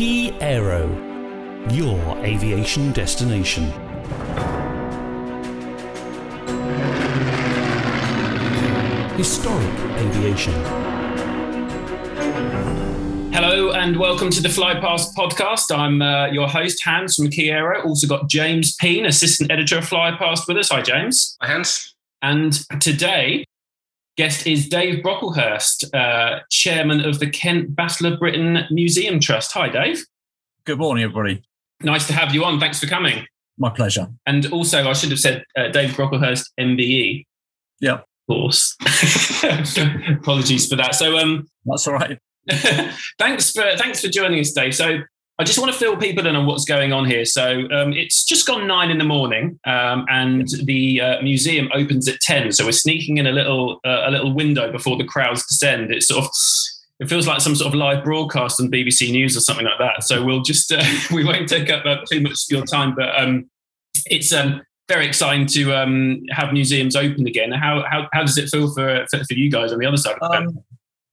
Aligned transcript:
Key 0.00 0.32
Aero, 0.40 0.88
your 1.72 2.16
aviation 2.24 2.90
destination. 2.92 3.64
Historic 9.18 9.78
aviation. 9.98 10.54
Hello 13.30 13.72
and 13.72 13.98
welcome 13.98 14.30
to 14.30 14.40
the 14.40 14.48
FlyPast 14.48 15.12
podcast. 15.14 15.70
I'm 15.70 16.00
uh, 16.00 16.28
your 16.28 16.48
host, 16.48 16.82
Hans 16.82 17.16
from 17.16 17.28
Key 17.28 17.50
Aero. 17.50 17.82
Also 17.82 18.06
got 18.06 18.26
James 18.26 18.74
Peen, 18.76 19.04
assistant 19.04 19.52
editor 19.52 19.76
of 19.76 19.84
FlyPast, 19.84 20.48
with 20.48 20.56
us. 20.56 20.70
Hi, 20.70 20.80
James. 20.80 21.36
Hi, 21.42 21.48
Hans. 21.48 21.94
And 22.22 22.54
today, 22.80 23.44
guest 24.20 24.46
is 24.46 24.68
Dave 24.68 25.02
Brocklehurst, 25.02 25.94
uh, 25.94 26.40
chairman 26.50 27.00
of 27.06 27.20
the 27.20 27.30
Kent 27.30 27.74
Battle 27.74 28.12
of 28.12 28.18
Britain 28.18 28.64
Museum 28.70 29.18
Trust. 29.18 29.50
Hi, 29.52 29.70
Dave. 29.70 30.04
Good 30.66 30.76
morning, 30.76 31.04
everybody. 31.04 31.42
Nice 31.82 32.06
to 32.08 32.12
have 32.12 32.34
you 32.34 32.44
on. 32.44 32.60
Thanks 32.60 32.78
for 32.78 32.86
coming. 32.86 33.26
My 33.56 33.70
pleasure. 33.70 34.08
And 34.26 34.44
also, 34.52 34.86
I 34.86 34.92
should 34.92 35.08
have 35.08 35.20
said 35.20 35.42
uh, 35.56 35.68
Dave 35.68 35.92
Brocklehurst, 35.92 36.50
MBE. 36.60 37.24
Yep. 37.80 38.00
Of 38.00 38.06
course. 38.28 38.76
Apologies 40.20 40.68
for 40.68 40.76
that. 40.76 40.94
So, 40.96 41.16
um, 41.16 41.48
That's 41.64 41.88
all 41.88 41.94
right. 41.94 42.18
thanks 43.18 43.52
for 43.52 43.64
thanks 43.78 44.02
for 44.02 44.08
joining 44.08 44.40
us, 44.40 44.52
Dave. 44.52 44.74
So 44.74 44.98
I 45.40 45.42
just 45.42 45.58
want 45.58 45.72
to 45.72 45.78
fill 45.78 45.96
people 45.96 46.26
in 46.26 46.36
on 46.36 46.44
what's 46.44 46.66
going 46.66 46.92
on 46.92 47.06
here. 47.06 47.24
So 47.24 47.66
um, 47.72 47.94
it's 47.94 48.24
just 48.24 48.46
gone 48.46 48.66
nine 48.66 48.90
in 48.90 48.98
the 48.98 49.04
morning, 49.04 49.58
um, 49.64 50.04
and 50.10 50.46
the 50.64 51.00
uh, 51.00 51.22
museum 51.22 51.70
opens 51.72 52.06
at 52.08 52.20
ten. 52.20 52.52
So 52.52 52.66
we're 52.66 52.72
sneaking 52.72 53.16
in 53.16 53.26
a 53.26 53.32
little 53.32 53.80
uh, 53.86 54.02
a 54.04 54.10
little 54.10 54.34
window 54.34 54.70
before 54.70 54.98
the 54.98 55.04
crowds 55.04 55.46
descend. 55.46 55.94
It's 55.94 56.08
sort 56.08 56.26
of 56.26 56.30
it 56.98 57.08
feels 57.08 57.26
like 57.26 57.40
some 57.40 57.56
sort 57.56 57.68
of 57.68 57.74
live 57.74 58.04
broadcast 58.04 58.60
on 58.60 58.70
BBC 58.70 59.12
News 59.12 59.34
or 59.34 59.40
something 59.40 59.64
like 59.64 59.78
that. 59.78 60.04
So 60.04 60.22
we'll 60.22 60.42
just 60.42 60.70
uh, 60.72 60.84
we 61.10 61.24
won't 61.24 61.48
take 61.48 61.70
up 61.70 61.86
uh, 61.86 62.04
too 62.12 62.20
much 62.20 62.32
of 62.32 62.50
your 62.50 62.66
time, 62.66 62.94
but 62.94 63.18
um, 63.18 63.48
it's 64.10 64.34
um, 64.34 64.60
very 64.90 65.06
exciting 65.06 65.46
to 65.46 65.74
um, 65.74 66.20
have 66.32 66.52
museums 66.52 66.94
open 66.96 67.26
again. 67.26 67.50
How, 67.50 67.82
how 67.88 68.10
how 68.12 68.24
does 68.24 68.36
it 68.36 68.50
feel 68.50 68.74
for 68.74 69.06
for, 69.10 69.24
for 69.24 69.32
you 69.32 69.50
guys 69.50 69.72
on 69.72 69.78
the 69.78 69.86
other 69.86 69.96
side 69.96 70.16
of 70.20 70.30
the 70.32 70.36
um, 70.36 70.58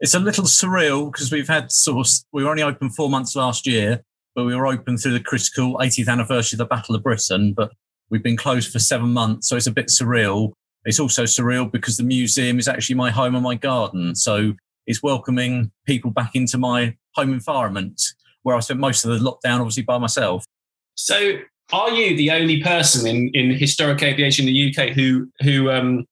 It's 0.01 0.15
a 0.15 0.19
little 0.19 0.43
surreal 0.43 1.09
because 1.13 1.31
we've 1.31 1.47
had 1.47 1.71
sort 1.71 2.05
of 2.05 2.13
we 2.33 2.43
were 2.43 2.49
only 2.49 2.63
open 2.63 2.89
four 2.89 3.09
months 3.09 3.33
last 3.33 3.65
year, 3.65 4.03
but 4.37 4.45
we 4.45 4.55
were 4.55 4.67
open 4.67 4.97
through 4.97 5.13
the 5.13 5.19
critical 5.19 5.79
80th 5.79 6.07
anniversary 6.07 6.55
of 6.55 6.59
the 6.59 6.65
Battle 6.65 6.93
of 6.93 7.01
Britain. 7.01 7.53
But 7.53 7.71
we've 8.11 8.21
been 8.21 8.37
closed 8.37 8.71
for 8.71 8.77
seven 8.77 9.11
months, 9.11 9.49
so 9.49 9.57
it's 9.57 9.65
a 9.65 9.71
bit 9.71 9.87
surreal. 9.87 10.53
It's 10.85 10.99
also 10.99 11.23
surreal 11.23 11.69
because 11.69 11.97
the 11.97 12.03
museum 12.03 12.59
is 12.59 12.67
actually 12.67 12.95
my 12.95 13.09
home 13.09 13.33
and 13.33 13.43
my 13.43 13.55
garden, 13.55 14.15
so 14.15 14.53
it's 14.85 15.01
welcoming 15.01 15.71
people 15.87 16.11
back 16.11 16.35
into 16.35 16.59
my 16.59 16.95
home 17.15 17.33
environment 17.33 17.99
where 18.43 18.55
I 18.55 18.59
spent 18.59 18.79
most 18.79 19.03
of 19.03 19.11
the 19.11 19.17
lockdown, 19.17 19.59
obviously 19.59 19.83
by 19.83 19.97
myself. 19.97 20.45
So 20.93 21.39
are 21.73 21.89
you 21.89 22.15
the 22.15 22.29
only 22.29 22.61
person 22.61 23.07
in, 23.07 23.31
in 23.33 23.57
historic 23.57 24.03
aviation 24.03 24.47
in 24.47 24.53
the 24.53 24.71
UK 24.71 24.89
who 24.91 25.31
who 25.41 25.71
um, 25.71 26.05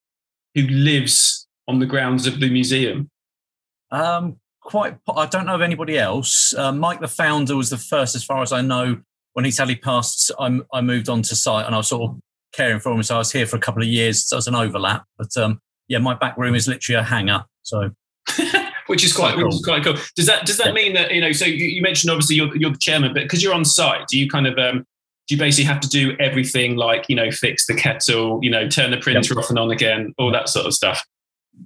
who 0.55 0.63
lives 0.63 1.47
on 1.67 1.77
the 1.77 1.85
grounds 1.85 2.25
of 2.25 2.39
the 2.39 2.49
museum? 2.49 3.07
Um, 3.91 4.37
quite. 4.65 4.97
I 5.15 5.25
don't 5.27 5.45
know 5.45 5.55
of 5.55 5.61
anybody 5.61 5.97
else. 5.97 6.53
Uh, 6.53 6.73
Mike, 6.73 6.99
the 6.99 7.07
founder, 7.07 7.55
was 7.55 7.69
the 7.69 7.77
first, 7.77 8.15
as 8.15 8.23
far 8.23 8.41
as 8.41 8.51
I 8.51 8.61
know. 8.61 8.99
When 9.33 9.43
he 9.43 9.51
sadly 9.51 9.75
passed, 9.75 10.31
I, 10.39 10.59
I 10.73 10.81
moved 10.81 11.09
on 11.09 11.21
to 11.23 11.35
site, 11.35 11.65
and 11.65 11.75
I 11.75 11.77
was 11.77 11.87
sort 11.87 12.09
of 12.09 12.19
caring 12.53 12.79
for 12.79 12.91
him. 12.91 13.03
So 13.03 13.15
I 13.15 13.17
was 13.19 13.31
here 13.31 13.45
for 13.45 13.57
a 13.57 13.59
couple 13.59 13.81
of 13.81 13.87
years. 13.87 14.27
So 14.27 14.35
it 14.35 14.39
was 14.39 14.47
an 14.47 14.55
overlap. 14.55 15.05
But 15.17 15.35
um, 15.37 15.61
yeah, 15.87 15.99
my 15.99 16.13
back 16.15 16.37
room 16.37 16.55
is 16.55 16.67
literally 16.67 16.99
a 16.99 17.03
hangar. 17.03 17.45
So. 17.63 17.91
which 18.87 19.03
is 19.03 19.13
quite, 19.13 19.35
cool. 19.35 19.45
which 19.45 19.55
is 19.55 19.63
quite 19.63 19.83
cool. 19.83 19.95
Does 20.15 20.25
that 20.27 20.45
does 20.45 20.57
that 20.57 20.67
yeah. 20.67 20.73
mean 20.73 20.93
that 20.93 21.11
you 21.11 21.21
know? 21.21 21.31
So 21.31 21.45
you, 21.45 21.65
you 21.65 21.81
mentioned 21.81 22.11
obviously 22.11 22.35
you're, 22.35 22.55
you're 22.55 22.71
the 22.71 22.77
chairman, 22.77 23.13
but 23.13 23.23
because 23.23 23.43
you're 23.43 23.53
on 23.53 23.65
site, 23.65 24.07
do 24.07 24.17
you 24.17 24.29
kind 24.29 24.47
of 24.47 24.57
um, 24.57 24.85
do 25.27 25.35
you 25.35 25.39
basically 25.39 25.65
have 25.65 25.79
to 25.81 25.89
do 25.89 26.15
everything 26.19 26.75
like 26.75 27.05
you 27.09 27.15
know 27.15 27.31
fix 27.31 27.65
the 27.65 27.73
kettle 27.73 28.39
you 28.41 28.49
know 28.49 28.67
turn 28.67 28.91
the 28.91 28.97
printer 28.97 29.33
yep. 29.33 29.43
off 29.43 29.49
and 29.49 29.59
on 29.59 29.71
again 29.71 30.13
all 30.17 30.31
that 30.31 30.49
sort 30.49 30.65
of 30.65 30.73
stuff 30.73 31.03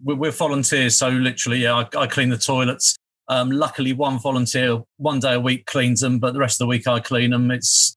we're 0.04 0.32
volunteers 0.32 0.98
so 0.98 1.10
literally 1.10 1.60
yeah 1.60 1.74
i, 1.76 1.98
I 1.98 2.08
clean 2.08 2.30
the 2.30 2.38
toilets. 2.38 2.96
Um, 3.28 3.52
luckily 3.52 3.94
one 3.94 4.18
volunteer 4.18 4.82
one 4.98 5.20
day 5.20 5.36
a 5.36 5.40
week 5.40 5.68
cleans 5.68 6.02
them 6.02 6.18
but 6.18 6.34
the 6.34 6.40
rest 6.40 6.60
of 6.60 6.66
the 6.66 6.70
week 6.70 6.88
i 6.88 7.00
clean 7.00 7.30
them 7.30 7.52
it's 7.52 7.96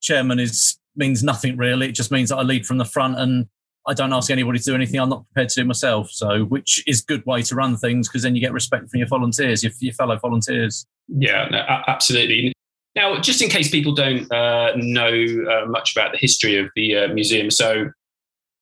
chairman 0.00 0.40
is 0.40 0.78
means 0.96 1.22
nothing 1.22 1.56
really. 1.56 1.88
It 1.88 1.94
just 1.94 2.10
means 2.10 2.30
that 2.30 2.36
i 2.36 2.42
lead 2.42 2.66
from 2.66 2.78
the 2.78 2.84
front 2.84 3.18
and 3.18 3.46
i 3.86 3.94
don't 3.94 4.12
ask 4.12 4.30
anybody 4.30 4.58
to 4.58 4.64
do 4.64 4.74
anything. 4.74 5.00
I'm 5.00 5.08
not 5.08 5.24
prepared 5.26 5.48
to 5.50 5.62
do 5.62 5.66
myself. 5.66 6.10
So 6.10 6.44
which 6.44 6.82
is 6.86 7.00
good 7.00 7.24
way 7.26 7.42
to 7.42 7.54
run 7.54 7.76
things 7.76 8.08
because 8.08 8.22
then 8.22 8.34
you 8.34 8.40
get 8.40 8.52
respect 8.52 8.90
from 8.90 8.98
your 8.98 9.08
volunteers 9.08 9.62
your, 9.62 9.72
your 9.80 9.94
fellow 9.94 10.18
volunteers. 10.18 10.86
Yeah 11.08 11.48
no, 11.50 11.64
absolutely. 11.86 12.52
Now, 12.96 13.20
just 13.20 13.40
in 13.40 13.48
case 13.48 13.70
people 13.70 13.94
don't 13.94 14.30
uh, 14.32 14.72
know 14.74 15.12
uh, 15.12 15.66
much 15.66 15.94
about 15.94 16.10
the 16.10 16.18
history 16.18 16.58
of 16.58 16.70
the 16.74 16.96
uh, 16.96 17.08
museum, 17.14 17.48
so 17.48 17.88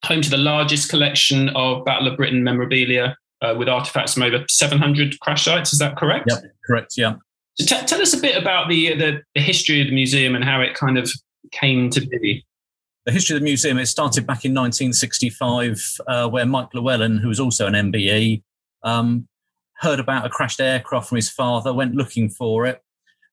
home 0.05 0.23
to 0.23 0.31
the 0.31 0.37
largest 0.37 0.91
collection 0.91 1.49
of 1.51 1.85
Battle 1.85 2.09
of 2.09 2.17
Britain 2.17 2.43
memorabilia 2.43 3.17
uh, 3.43 3.55
with 3.57 3.69
artifacts 3.69 4.15
from 4.15 4.25
over 4.25 4.45
700 4.49 5.19
crash 5.21 5.45
sites. 5.45 5.73
Is 5.73 5.79
that 5.79 5.97
correct? 5.97 6.27
Yeah, 6.29 6.41
correct. 6.67 6.95
Yeah. 6.97 7.15
So 7.59 7.67
t- 7.67 7.87
tell 7.87 8.01
us 8.01 8.15
a 8.15 8.21
bit 8.21 8.41
about 8.41 8.69
the, 8.69 8.95
the, 8.95 9.23
the 9.35 9.41
history 9.41 9.81
of 9.81 9.89
the 9.89 9.95
museum 9.95 10.35
and 10.35 10.45
how 10.45 10.61
it 10.61 10.75
kind 10.75 10.99
of 10.99 11.11
came 11.51 11.91
to 11.91 12.01
be. 12.01 12.45
The 13.07 13.13
history 13.13 13.37
of 13.37 13.41
the 13.41 13.45
museum, 13.45 13.79
it 13.79 13.87
started 13.87 14.27
back 14.27 14.45
in 14.45 14.53
1965, 14.53 15.83
uh, 16.07 16.29
where 16.29 16.45
Mike 16.47 16.75
Llewellyn, 16.75 17.19
who 17.19 17.29
was 17.29 17.41
also 17.41 17.67
an 17.67 17.73
MBE, 17.73 18.43
um, 18.83 19.27
heard 19.79 19.99
about 19.99 20.27
a 20.27 20.29
crashed 20.29 20.61
aircraft 20.61 21.09
from 21.09 21.17
his 21.17 21.31
father, 21.31 21.73
went 21.73 21.95
looking 21.95 22.29
for 22.29 22.67
it, 22.67 22.83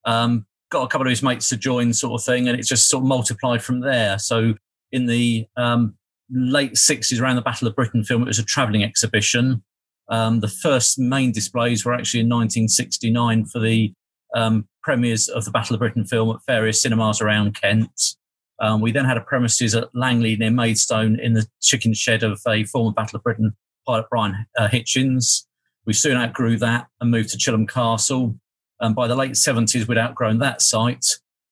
um, 0.06 0.46
got 0.70 0.84
a 0.84 0.88
couple 0.88 1.08
of 1.08 1.12
his 1.12 1.22
mates 1.22 1.50
to 1.50 1.58
join, 1.58 1.94
sort 1.94 2.20
of 2.20 2.26
thing, 2.26 2.48
and 2.48 2.58
it 2.58 2.64
just 2.64 2.90
sort 2.90 3.04
of 3.04 3.08
multiplied 3.08 3.64
from 3.64 3.82
there. 3.82 4.18
So 4.18 4.54
in 4.92 5.08
the 5.08 5.46
um, 5.58 5.98
late 6.30 6.74
60s, 6.74 7.22
around 7.22 7.36
the 7.36 7.42
Battle 7.42 7.68
of 7.68 7.76
Britain 7.76 8.04
film, 8.04 8.24
it 8.24 8.28
was 8.28 8.40
a 8.40 8.46
travelling 8.46 8.84
exhibition. 8.84 9.64
Um, 10.10 10.40
the 10.40 10.48
first 10.48 11.00
main 11.00 11.32
displays 11.32 11.86
were 11.86 11.94
actually 11.94 12.22
in 12.22 12.30
1969 12.30 13.46
for 13.46 13.60
the 13.60 13.94
um, 14.36 14.68
premieres 14.84 15.28
of 15.28 15.46
the 15.46 15.52
Battle 15.52 15.74
of 15.76 15.80
Britain 15.80 16.06
film 16.06 16.30
at 16.30 16.46
various 16.48 16.82
cinemas 16.82 17.22
around 17.22 17.60
Kent. 17.60 18.16
Um, 18.60 18.82
we 18.82 18.92
then 18.92 19.06
had 19.06 19.18
a 19.18 19.22
premises 19.22 19.76
at 19.76 19.90
Langley 19.94 20.36
near 20.36 20.52
Maidstone 20.52 21.20
in 21.20 21.34
the 21.34 21.48
chicken 21.62 21.94
shed 21.94 22.24
of 22.24 22.40
a 22.48 22.64
former 22.66 22.92
Battle 22.92 23.18
of 23.18 23.24
Britain 23.24 23.56
pilot 23.86 24.06
Brian 24.10 24.46
uh, 24.58 24.68
Hitchens. 24.68 25.46
We 25.86 25.94
soon 25.94 26.18
outgrew 26.18 26.58
that 26.58 26.88
and 27.00 27.12
moved 27.12 27.30
to 27.30 27.38
Chilham 27.38 27.68
Castle. 27.68 28.36
And 28.80 28.96
by 28.96 29.08
the 29.08 29.16
late 29.16 29.34
70s, 29.34 29.88
we'd 29.88 29.98
outgrown 29.98 30.40
that 30.40 30.62
site, 30.62 31.06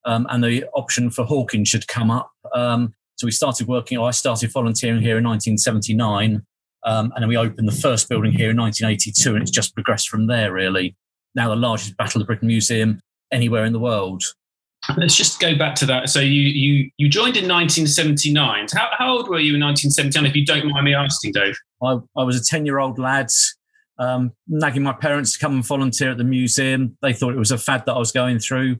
um, 0.06 0.28
and 0.30 0.44
the 0.44 0.66
option 0.76 1.10
for 1.10 1.26
Hawkinge 1.26 1.68
should 1.68 1.88
come 1.88 2.12
up. 2.12 2.32
Um, 2.54 2.94
so 3.24 3.28
we 3.28 3.32
started 3.32 3.70
working, 3.70 3.98
I 3.98 4.12
started 4.12 4.52
volunteering 4.52 5.02
here 5.02 5.18
in 5.18 5.24
1979, 5.24 6.42
um, 6.84 7.14
and 7.16 7.22
then 7.22 7.30
we 7.30 7.38
opened 7.38 7.70
the 7.70 7.72
first 7.72 8.10
building 8.10 8.34
here 8.34 8.50
in 8.50 8.58
1982, 8.58 9.34
and 9.34 9.42
it's 9.42 9.50
just 9.50 9.74
progressed 9.74 10.10
from 10.10 10.28
there, 10.28 10.52
really. 10.52 10.98
Now 11.34 11.48
the 11.48 11.56
largest 11.56 11.96
Battle 11.96 12.20
of 12.20 12.28
Britain 12.28 12.50
museum 12.50 13.00
anywhere 13.32 13.64
in 13.64 13.72
the 13.72 13.80
world. 13.80 14.24
Let's 14.98 15.16
just 15.16 15.40
go 15.40 15.58
back 15.58 15.76
to 15.76 15.86
that. 15.86 16.10
So 16.10 16.20
you 16.20 16.42
you 16.42 16.92
you 16.98 17.08
joined 17.08 17.38
in 17.38 17.48
1979. 17.48 18.68
How, 18.74 18.90
how 18.98 19.14
old 19.14 19.30
were 19.30 19.40
you 19.40 19.56
in 19.56 19.62
1979, 19.62 20.30
if 20.30 20.36
you 20.36 20.46
don't 20.46 20.68
mind 20.68 20.84
me 20.84 20.94
asking, 20.94 21.32
Dave? 21.32 21.56
I, 21.82 22.00
I 22.18 22.24
was 22.24 22.36
a 22.36 22.44
10 22.44 22.66
year 22.66 22.80
old 22.80 23.00
lad 23.00 23.30
um, 24.00 24.34
nagging 24.50 24.84
my 24.84 24.92
parents 24.92 25.34
to 25.34 25.40
come 25.40 25.54
and 25.54 25.66
volunteer 25.66 26.12
at 26.12 26.18
the 26.18 26.26
museum. 26.26 26.98
They 27.02 27.14
thought 27.14 27.34
it 27.34 27.40
was 27.40 27.52
a 27.52 27.58
fad 27.58 27.86
that 27.86 27.94
I 27.94 28.00
was 28.00 28.12
going 28.12 28.40
through. 28.40 28.80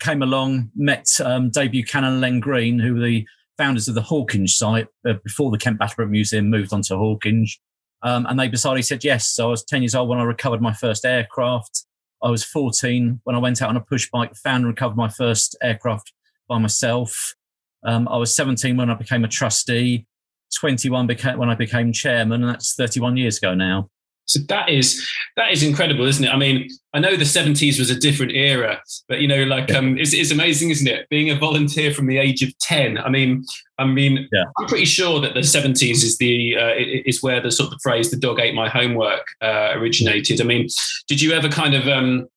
Came 0.00 0.22
along, 0.22 0.70
met 0.74 1.06
um, 1.22 1.50
Dave 1.50 1.72
Buchanan 1.72 2.14
and 2.14 2.20
Len 2.22 2.40
Green, 2.40 2.78
who 2.78 2.94
were 2.94 3.00
the 3.00 3.26
founders 3.58 3.88
of 3.88 3.94
the 3.94 4.02
Hawkinge 4.02 4.50
site 4.50 4.86
uh, 5.06 5.14
before 5.24 5.50
the 5.50 5.58
Kent 5.58 5.78
Battle 5.78 6.06
Museum 6.06 6.50
moved 6.50 6.72
on 6.72 6.82
to 6.82 6.94
Hawkinge. 6.94 7.58
Um, 8.02 8.26
and 8.26 8.38
they 8.38 8.48
decided, 8.48 8.84
said 8.84 9.04
yes. 9.04 9.28
So 9.28 9.46
I 9.46 9.50
was 9.50 9.64
10 9.64 9.82
years 9.82 9.94
old 9.94 10.08
when 10.08 10.18
I 10.18 10.24
recovered 10.24 10.60
my 10.60 10.72
first 10.72 11.04
aircraft. 11.04 11.84
I 12.22 12.30
was 12.30 12.44
14 12.44 13.20
when 13.24 13.36
I 13.36 13.38
went 13.38 13.62
out 13.62 13.68
on 13.68 13.76
a 13.76 13.80
push 13.80 14.08
bike, 14.10 14.34
found 14.36 14.64
and 14.64 14.68
recovered 14.68 14.96
my 14.96 15.08
first 15.08 15.56
aircraft 15.62 16.12
by 16.48 16.58
myself. 16.58 17.34
Um, 17.84 18.08
I 18.08 18.16
was 18.16 18.34
17 18.34 18.76
when 18.76 18.90
I 18.90 18.94
became 18.94 19.24
a 19.24 19.28
trustee, 19.28 20.06
21 20.58 21.08
beca- 21.08 21.36
when 21.36 21.50
I 21.50 21.54
became 21.54 21.92
chairman, 21.92 22.42
and 22.42 22.52
that's 22.52 22.74
31 22.74 23.16
years 23.16 23.38
ago 23.38 23.54
now. 23.54 23.88
So 24.26 24.40
that 24.48 24.68
is 24.68 25.06
that 25.36 25.50
is 25.50 25.62
incredible, 25.62 26.06
isn't 26.06 26.24
it? 26.24 26.30
I 26.30 26.36
mean, 26.36 26.68
I 26.94 27.00
know 27.00 27.16
the 27.16 27.24
seventies 27.24 27.78
was 27.78 27.90
a 27.90 27.98
different 27.98 28.32
era, 28.32 28.80
but 29.08 29.20
you 29.20 29.28
know, 29.28 29.42
like 29.44 29.72
um, 29.74 29.98
it's, 29.98 30.14
it's 30.14 30.30
amazing, 30.30 30.70
isn't 30.70 30.86
it? 30.86 31.08
Being 31.08 31.30
a 31.30 31.38
volunteer 31.38 31.92
from 31.92 32.06
the 32.06 32.18
age 32.18 32.42
of 32.42 32.56
ten. 32.58 32.98
I 32.98 33.08
mean, 33.08 33.44
I 33.78 33.84
mean, 33.84 34.28
yeah. 34.32 34.44
I'm 34.58 34.66
pretty 34.66 34.84
sure 34.84 35.20
that 35.20 35.34
the 35.34 35.42
seventies 35.42 36.04
is 36.04 36.18
the 36.18 36.56
uh, 36.56 36.72
is 36.76 37.22
where 37.22 37.40
the 37.40 37.50
sort 37.50 37.72
of 37.72 37.80
phrase 37.82 38.10
"the 38.10 38.16
dog 38.16 38.40
ate 38.40 38.54
my 38.54 38.68
homework" 38.68 39.26
uh, 39.42 39.72
originated. 39.74 40.40
I 40.40 40.44
mean, 40.44 40.68
did 41.08 41.20
you 41.20 41.32
ever 41.32 41.48
kind 41.48 41.74
of 41.74 41.88
um, 41.88 42.28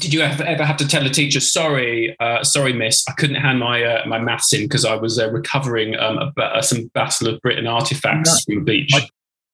did 0.00 0.12
you 0.12 0.20
ever, 0.20 0.42
ever 0.44 0.64
have 0.64 0.78
to 0.78 0.88
tell 0.88 1.04
a 1.04 1.10
teacher, 1.10 1.40
sorry, 1.40 2.16
uh, 2.18 2.42
sorry, 2.42 2.72
miss, 2.72 3.04
I 3.08 3.12
couldn't 3.12 3.36
hand 3.36 3.58
my 3.58 3.82
uh, 3.82 4.06
my 4.06 4.18
maths 4.18 4.52
in 4.52 4.62
because 4.62 4.84
I 4.84 4.94
was 4.94 5.18
uh, 5.18 5.30
recovering 5.30 5.96
um, 5.96 6.32
a, 6.38 6.62
some 6.62 6.86
Battle 6.94 7.28
of 7.28 7.40
Britain 7.40 7.66
artifacts 7.66 8.48
no, 8.48 8.54
from 8.54 8.64
the 8.64 8.70
beach? 8.70 8.92
I, 8.94 9.08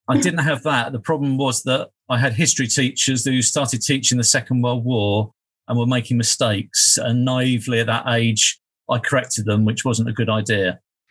I 0.09 0.19
didn't 0.19 0.41
have 0.41 0.63
that. 0.63 0.93
The 0.93 1.01
problem 1.01 1.37
was 1.37 1.63
that 1.65 1.91
I 2.09 2.19
had 2.19 2.33
history 2.33 2.67
teachers 2.67 3.25
who 3.25 3.43
started 3.43 3.83
teaching 3.83 4.17
the 4.19 4.25
Second 4.25 4.63
World 4.63 4.85
War. 4.85 5.33
and 5.69 5.79
were 5.79 5.87
making 5.87 6.17
mistakes. 6.17 6.97
And 6.97 7.27
naively 7.27 7.81
at 7.81 7.87
that 7.89 8.09
age, 8.09 8.59
I 8.91 8.99
corrected 8.99 9.45
them, 9.45 9.67
which 9.67 9.85
wasn't 9.85 10.09
a 10.09 10.13
good 10.13 10.31
idea. 10.31 10.81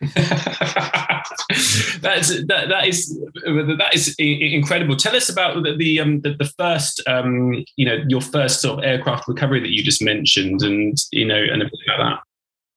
That's 2.00 2.28
that, 2.46 2.66
that 2.68 2.86
is 2.86 3.18
that 3.44 3.90
is 3.94 4.14
incredible. 4.18 4.96
Tell 4.96 5.16
us 5.16 5.28
about 5.28 5.62
the 5.62 5.74
the, 5.76 6.00
um, 6.00 6.20
the, 6.20 6.34
the 6.34 6.52
first 6.58 7.02
um, 7.08 7.64
you 7.76 7.84
know 7.84 8.04
your 8.06 8.20
first 8.20 8.60
sort 8.60 8.78
of 8.78 8.84
aircraft 8.84 9.26
recovery 9.26 9.60
that 9.60 9.70
you 9.70 9.82
just 9.82 10.02
mentioned, 10.02 10.62
and 10.62 10.96
you 11.10 11.24
know 11.24 11.36
and 11.36 11.62
like 11.62 11.70
that. 11.98 12.20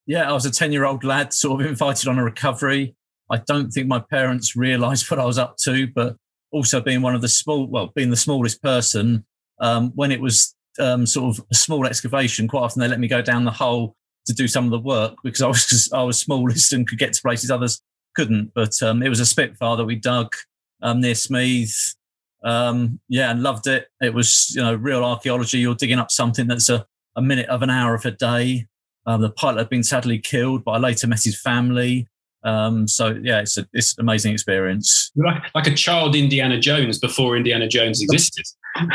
Yeah, 0.07 0.29
I 0.29 0.33
was 0.33 0.45
a 0.45 0.51
ten 0.51 0.71
year 0.71 0.85
old 0.85 1.03
lad, 1.03 1.31
sort 1.33 1.61
of 1.61 1.67
invited 1.67 2.07
on 2.07 2.17
a 2.17 2.23
recovery. 2.23 2.95
I 3.31 3.37
don't 3.47 3.71
think 3.71 3.87
my 3.87 3.99
parents 3.99 4.55
realised 4.55 5.09
what 5.11 5.19
I 5.19 5.25
was 5.25 5.37
up 5.37 5.57
to, 5.63 5.87
but 5.87 6.15
also 6.51 6.81
being 6.81 7.01
one 7.01 7.15
of 7.15 7.21
the 7.21 7.29
small, 7.29 7.67
well, 7.67 7.91
being 7.95 8.09
the 8.09 8.17
smallest 8.17 8.61
person, 8.61 9.25
um, 9.59 9.91
when 9.95 10.11
it 10.11 10.21
was 10.21 10.55
um, 10.79 11.05
sort 11.05 11.37
of 11.37 11.45
a 11.51 11.55
small 11.55 11.85
excavation, 11.85 12.47
quite 12.47 12.61
often 12.61 12.81
they 12.81 12.87
let 12.87 12.99
me 12.99 13.07
go 13.07 13.21
down 13.21 13.45
the 13.45 13.51
hole 13.51 13.95
to 14.25 14.33
do 14.33 14.47
some 14.47 14.65
of 14.65 14.71
the 14.71 14.79
work 14.79 15.15
because 15.23 15.41
I 15.41 15.47
was 15.47 15.89
I 15.93 16.03
was 16.03 16.19
smallest 16.19 16.73
and 16.73 16.87
could 16.87 16.99
get 16.99 17.13
to 17.13 17.21
places 17.21 17.51
others 17.51 17.81
couldn't. 18.15 18.51
But 18.53 18.81
um, 18.83 19.01
it 19.01 19.09
was 19.09 19.19
a 19.19 19.25
Spitfire 19.25 19.77
that 19.77 19.85
we 19.85 19.95
dug 19.95 20.35
um, 20.81 21.01
near 21.01 21.13
Smeeth. 21.13 21.95
Um, 22.43 22.99
yeah, 23.07 23.29
and 23.31 23.43
loved 23.43 23.67
it. 23.67 23.87
It 24.01 24.13
was 24.13 24.51
you 24.55 24.61
know 24.61 24.75
real 24.75 25.03
archaeology. 25.03 25.59
You're 25.59 25.75
digging 25.75 25.99
up 25.99 26.11
something 26.11 26.47
that's 26.47 26.69
a, 26.69 26.85
a 27.15 27.21
minute 27.21 27.47
of 27.49 27.61
an 27.61 27.69
hour 27.69 27.93
of 27.93 28.05
a 28.05 28.11
day. 28.11 28.67
Um, 29.05 29.21
the 29.21 29.31
pilot 29.31 29.59
had 29.59 29.69
been 29.69 29.83
sadly 29.83 30.19
killed, 30.19 30.63
but 30.63 30.71
I 30.71 30.77
later 30.77 31.07
met 31.07 31.23
his 31.23 31.39
family. 31.39 32.07
Um, 32.43 32.87
so 32.87 33.19
yeah, 33.21 33.41
it's 33.41 33.57
a, 33.57 33.67
it's 33.73 33.97
an 33.97 34.01
amazing 34.01 34.33
experience. 34.33 35.11
Like, 35.15 35.43
like 35.53 35.67
a 35.67 35.75
child 35.75 36.15
Indiana 36.15 36.59
Jones 36.59 36.97
before 36.97 37.37
Indiana 37.37 37.67
Jones 37.67 38.01
existed. 38.01 38.45
um, 38.75 38.89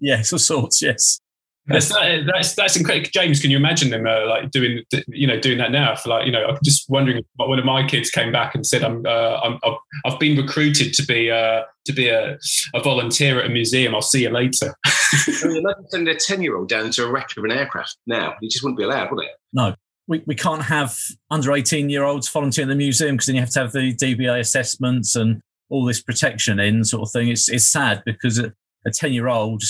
yes, 0.00 0.32
of 0.32 0.40
sorts. 0.40 0.80
Yes. 0.80 1.20
That's 1.66 1.90
that's 1.90 2.54
that's 2.56 2.76
incredible. 2.76 3.08
James, 3.12 3.40
can 3.40 3.50
you 3.52 3.56
imagine 3.56 3.90
them 3.90 4.04
uh, 4.04 4.26
like 4.26 4.50
doing 4.50 4.82
you 5.06 5.28
know 5.28 5.38
doing 5.38 5.58
that 5.58 5.70
now? 5.70 5.94
For 5.94 6.08
like 6.08 6.26
you 6.26 6.32
know, 6.32 6.44
I'm 6.44 6.58
just 6.64 6.90
wondering 6.90 7.22
what 7.36 7.48
one 7.48 7.60
of 7.60 7.64
my 7.64 7.86
kids 7.86 8.10
came 8.10 8.32
back 8.32 8.56
and 8.56 8.66
said, 8.66 8.82
"I'm, 8.82 9.06
uh, 9.06 9.38
I'm 9.44 9.60
I've 10.04 10.18
been 10.18 10.36
recruited 10.36 10.92
to 10.94 11.06
be 11.06 11.30
uh, 11.30 11.62
to 11.84 11.92
be 11.92 12.08
a, 12.08 12.36
a 12.74 12.82
volunteer 12.82 13.38
at 13.38 13.46
a 13.46 13.48
museum. 13.48 13.94
I'll 13.94 14.02
see 14.02 14.22
you 14.22 14.30
later." 14.30 14.74
I 14.84 15.46
mean, 15.46 15.58
imagine 15.58 15.88
sending 15.88 16.14
a 16.16 16.18
ten 16.18 16.42
year 16.42 16.56
old 16.56 16.68
down 16.68 16.90
to 16.90 17.04
a 17.04 17.10
wreck 17.10 17.36
of 17.36 17.44
an 17.44 17.52
aircraft 17.52 17.96
now. 18.08 18.34
You 18.40 18.50
just 18.50 18.64
wouldn't 18.64 18.78
be 18.78 18.84
allowed, 18.84 19.12
would 19.12 19.24
it? 19.24 19.30
No, 19.52 19.76
we, 20.08 20.22
we 20.26 20.34
can't 20.34 20.62
have 20.62 20.96
under 21.30 21.52
18 21.52 21.88
year 21.88 22.04
olds 22.04 22.28
volunteering 22.28 22.70
in 22.70 22.76
the 22.76 22.84
museum 22.84 23.16
because 23.16 23.26
then 23.26 23.36
you 23.36 23.40
have 23.40 23.50
to 23.50 23.60
have 23.60 23.72
the 23.72 23.94
DVA 23.94 24.40
assessments 24.40 25.14
and 25.16 25.40
all 25.70 25.84
this 25.84 26.02
protection 26.02 26.58
in 26.60 26.84
sort 26.84 27.02
of 27.02 27.12
thing. 27.12 27.28
It's 27.28 27.48
it's 27.48 27.68
sad 27.68 28.02
because 28.04 28.38
a 28.38 28.52
10 28.90 29.12
year 29.12 29.28
old, 29.28 29.62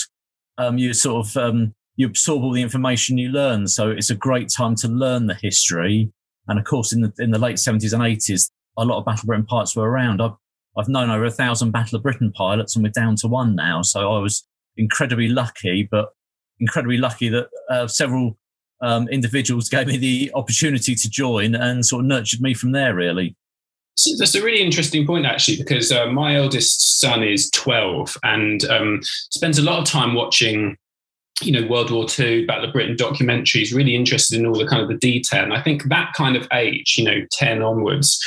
um, 0.58 0.78
you 0.78 0.92
sort 0.94 1.26
of 1.26 1.36
um, 1.36 1.74
you 1.96 2.06
absorb 2.06 2.42
all 2.42 2.52
the 2.52 2.62
information 2.62 3.18
you 3.18 3.28
learn. 3.28 3.68
So 3.68 3.90
it's 3.90 4.10
a 4.10 4.14
great 4.14 4.48
time 4.54 4.74
to 4.76 4.88
learn 4.88 5.26
the 5.26 5.34
history. 5.34 6.10
And 6.48 6.58
of 6.58 6.64
course, 6.64 6.92
in 6.92 7.02
the 7.02 7.12
in 7.18 7.30
the 7.30 7.38
late 7.38 7.56
70s 7.56 7.92
and 7.92 8.02
80s, 8.02 8.50
a 8.78 8.84
lot 8.84 8.98
of 8.98 9.04
Battle 9.04 9.20
of 9.22 9.26
Britain 9.26 9.46
pilots 9.46 9.76
were 9.76 9.88
around. 9.88 10.20
I've 10.20 10.32
I've 10.76 10.88
known 10.88 11.10
over 11.10 11.24
a 11.24 11.30
thousand 11.30 11.70
Battle 11.70 11.96
of 11.96 12.02
Britain 12.02 12.32
pilots, 12.34 12.74
and 12.74 12.82
we're 12.82 12.90
down 12.90 13.16
to 13.16 13.28
one 13.28 13.54
now. 13.54 13.82
So 13.82 14.12
I 14.12 14.18
was 14.18 14.46
incredibly 14.76 15.28
lucky, 15.28 15.86
but 15.90 16.10
incredibly 16.58 16.96
lucky 16.96 17.28
that 17.28 17.48
uh, 17.68 17.86
several 17.86 18.38
um, 18.82 19.08
individuals 19.08 19.68
gave 19.70 19.86
me 19.86 19.96
the 19.96 20.30
opportunity 20.34 20.94
to 20.94 21.10
join 21.10 21.54
and 21.54 21.84
sort 21.84 22.00
of 22.00 22.06
nurtured 22.06 22.40
me 22.40 22.54
from 22.54 22.72
there. 22.72 22.94
Really. 22.94 23.36
So 23.94 24.10
that's 24.18 24.34
a 24.34 24.42
really 24.42 24.62
interesting 24.62 25.06
point, 25.06 25.26
actually, 25.26 25.58
because 25.58 25.92
uh, 25.92 26.06
my 26.06 26.36
eldest 26.36 26.98
son 26.98 27.22
is 27.22 27.50
12 27.50 28.16
and 28.22 28.64
um, 28.64 29.00
spends 29.02 29.58
a 29.58 29.62
lot 29.62 29.80
of 29.80 29.84
time 29.84 30.14
watching 30.14 30.76
you 31.42 31.52
know, 31.52 31.66
World 31.66 31.90
War 31.90 32.06
II, 32.18 32.46
Battle 32.46 32.66
of 32.66 32.72
Britain 32.72 32.96
documentaries, 32.96 33.74
really 33.74 33.94
interested 33.94 34.38
in 34.38 34.46
all 34.46 34.54
the 34.54 34.66
kind 34.66 34.82
of 34.82 34.88
the 34.88 34.96
detail. 34.96 35.42
And 35.42 35.54
I 35.54 35.60
think 35.60 35.84
that 35.84 36.12
kind 36.14 36.36
of 36.36 36.46
age, 36.52 36.96
you 36.96 37.04
know, 37.04 37.26
10 37.32 37.62
onwards, 37.62 38.20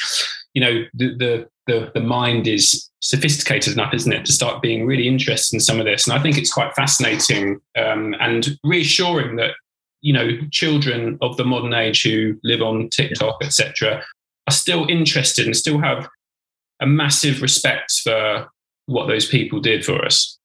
you 0.54 0.62
know, 0.62 0.84
the, 0.94 1.16
the, 1.18 1.48
the, 1.68 1.92
the 1.94 2.01
mind 2.01 2.48
is 2.48 2.90
sophisticated 3.01 3.74
enough, 3.74 3.94
isn't 3.94 4.12
it, 4.12 4.25
to 4.25 4.34
start 4.34 4.62
being 4.62 4.86
really 4.86 5.08
interested 5.08 5.56
in 5.56 5.60
some 5.60 5.80
of 5.80 5.86
this. 5.86 6.08
And 6.08 6.18
I 6.18 6.22
think 6.22 6.38
it's 6.38 6.54
quite 6.54 6.74
fascinating 6.75 7.60
um, 7.78 8.16
and 8.19 8.58
reassuring 8.63 9.36
that, 9.38 9.51
you 10.02 10.14
know, 10.14 10.30
children 10.52 11.18
of 11.22 11.38
the 11.38 11.46
modern 11.46 11.74
age 11.74 12.04
who 12.04 12.40
live 12.44 12.62
on 12.62 12.90
TikTok, 12.90 13.38
etc., 13.44 14.04
are 14.48 14.54
still 14.54 14.86
interested 14.88 15.46
and 15.46 15.56
still 15.56 15.80
have 15.80 16.08
a 16.82 16.86
massive 16.86 17.42
respect 17.42 17.92
for 18.04 18.48
what 18.86 19.08
those 19.08 19.28
people 19.28 19.60
did 19.60 19.84
for 19.84 20.06
us. 20.06 20.38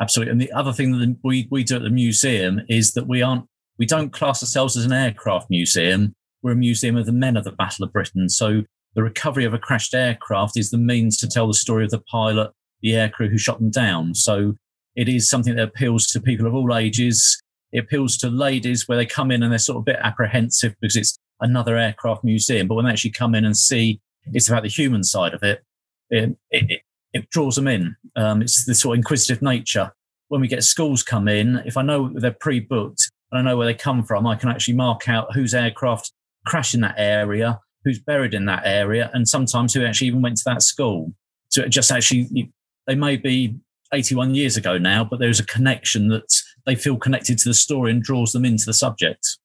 Absolutely. 0.00 0.32
And 0.32 0.40
the 0.40 0.52
other 0.52 0.72
thing 0.72 0.92
that 0.92 1.16
we, 1.22 1.48
we 1.50 1.64
do 1.64 1.76
at 1.76 1.82
the 1.82 1.90
museum 1.90 2.60
is 2.68 2.92
that 2.92 3.06
we 3.06 3.22
aren't, 3.22 3.46
we 3.78 3.86
don't 3.86 4.12
class 4.12 4.42
ourselves 4.42 4.76
as 4.76 4.84
an 4.84 4.92
aircraft 4.92 5.48
museum. 5.48 6.14
We're 6.42 6.52
a 6.52 6.56
museum 6.56 6.96
of 6.96 7.06
the 7.06 7.12
men 7.12 7.36
of 7.36 7.44
the 7.44 7.52
Battle 7.52 7.84
of 7.84 7.92
Britain. 7.92 8.28
So 8.28 8.62
the 8.94 9.02
recovery 9.02 9.44
of 9.44 9.54
a 9.54 9.58
crashed 9.58 9.94
aircraft 9.94 10.58
is 10.58 10.70
the 10.70 10.78
means 10.78 11.16
to 11.18 11.28
tell 11.28 11.46
the 11.46 11.54
story 11.54 11.84
of 11.84 11.90
the 11.90 12.00
pilot, 12.00 12.50
the 12.82 12.90
aircrew 12.90 13.30
who 13.30 13.38
shot 13.38 13.58
them 13.58 13.70
down. 13.70 14.14
So 14.14 14.54
it 14.96 15.08
is 15.08 15.28
something 15.28 15.56
that 15.56 15.68
appeals 15.68 16.06
to 16.08 16.20
people 16.20 16.46
of 16.46 16.54
all 16.54 16.76
ages. 16.76 17.40
It 17.76 17.80
appeals 17.80 18.16
to 18.18 18.30
ladies 18.30 18.88
where 18.88 18.96
they 18.96 19.04
come 19.04 19.30
in 19.30 19.42
and 19.42 19.52
they're 19.52 19.58
sort 19.58 19.76
of 19.76 19.82
a 19.82 19.92
bit 19.92 20.00
apprehensive 20.02 20.74
because 20.80 20.96
it's 20.96 21.18
another 21.42 21.76
aircraft 21.76 22.24
museum. 22.24 22.68
But 22.68 22.76
when 22.76 22.86
they 22.86 22.90
actually 22.90 23.10
come 23.10 23.34
in 23.34 23.44
and 23.44 23.54
see 23.54 24.00
it's 24.32 24.48
about 24.48 24.62
the 24.62 24.70
human 24.70 25.04
side 25.04 25.34
of 25.34 25.42
it, 25.42 25.62
it, 26.08 26.34
it, 26.50 26.80
it 27.12 27.28
draws 27.28 27.56
them 27.56 27.68
in. 27.68 27.94
Um, 28.16 28.40
it's 28.40 28.64
the 28.64 28.74
sort 28.74 28.94
of 28.94 29.00
inquisitive 29.00 29.42
nature. 29.42 29.92
When 30.28 30.40
we 30.40 30.48
get 30.48 30.64
schools 30.64 31.02
come 31.02 31.28
in, 31.28 31.62
if 31.66 31.76
I 31.76 31.82
know 31.82 32.10
they're 32.14 32.30
pre-booked 32.32 33.10
and 33.30 33.40
I 33.40 33.42
know 33.42 33.58
where 33.58 33.66
they 33.66 33.74
come 33.74 34.02
from, 34.04 34.26
I 34.26 34.36
can 34.36 34.48
actually 34.48 34.74
mark 34.74 35.06
out 35.06 35.34
whose 35.34 35.52
aircraft 35.52 36.12
crashed 36.46 36.74
in 36.74 36.80
that 36.80 36.94
area, 36.96 37.60
who's 37.84 38.00
buried 38.00 38.32
in 38.32 38.46
that 38.46 38.62
area, 38.64 39.10
and 39.12 39.28
sometimes 39.28 39.74
who 39.74 39.84
actually 39.84 40.06
even 40.06 40.22
went 40.22 40.38
to 40.38 40.44
that 40.46 40.62
school. 40.62 41.12
So 41.50 41.60
it 41.60 41.68
just 41.68 41.92
actually, 41.92 42.50
they 42.86 42.94
may 42.94 43.18
be 43.18 43.56
81 43.92 44.34
years 44.34 44.56
ago 44.56 44.78
now, 44.78 45.04
but 45.04 45.18
there's 45.18 45.40
a 45.40 45.46
connection 45.46 46.08
that 46.08 46.32
they 46.64 46.74
feel 46.74 46.96
connected 46.96 47.38
to 47.38 47.48
the 47.48 47.54
story 47.54 47.90
and 47.90 48.02
draws 48.02 48.32
them 48.32 48.44
into 48.44 48.66
the 48.66 48.74
subject. 48.74 49.38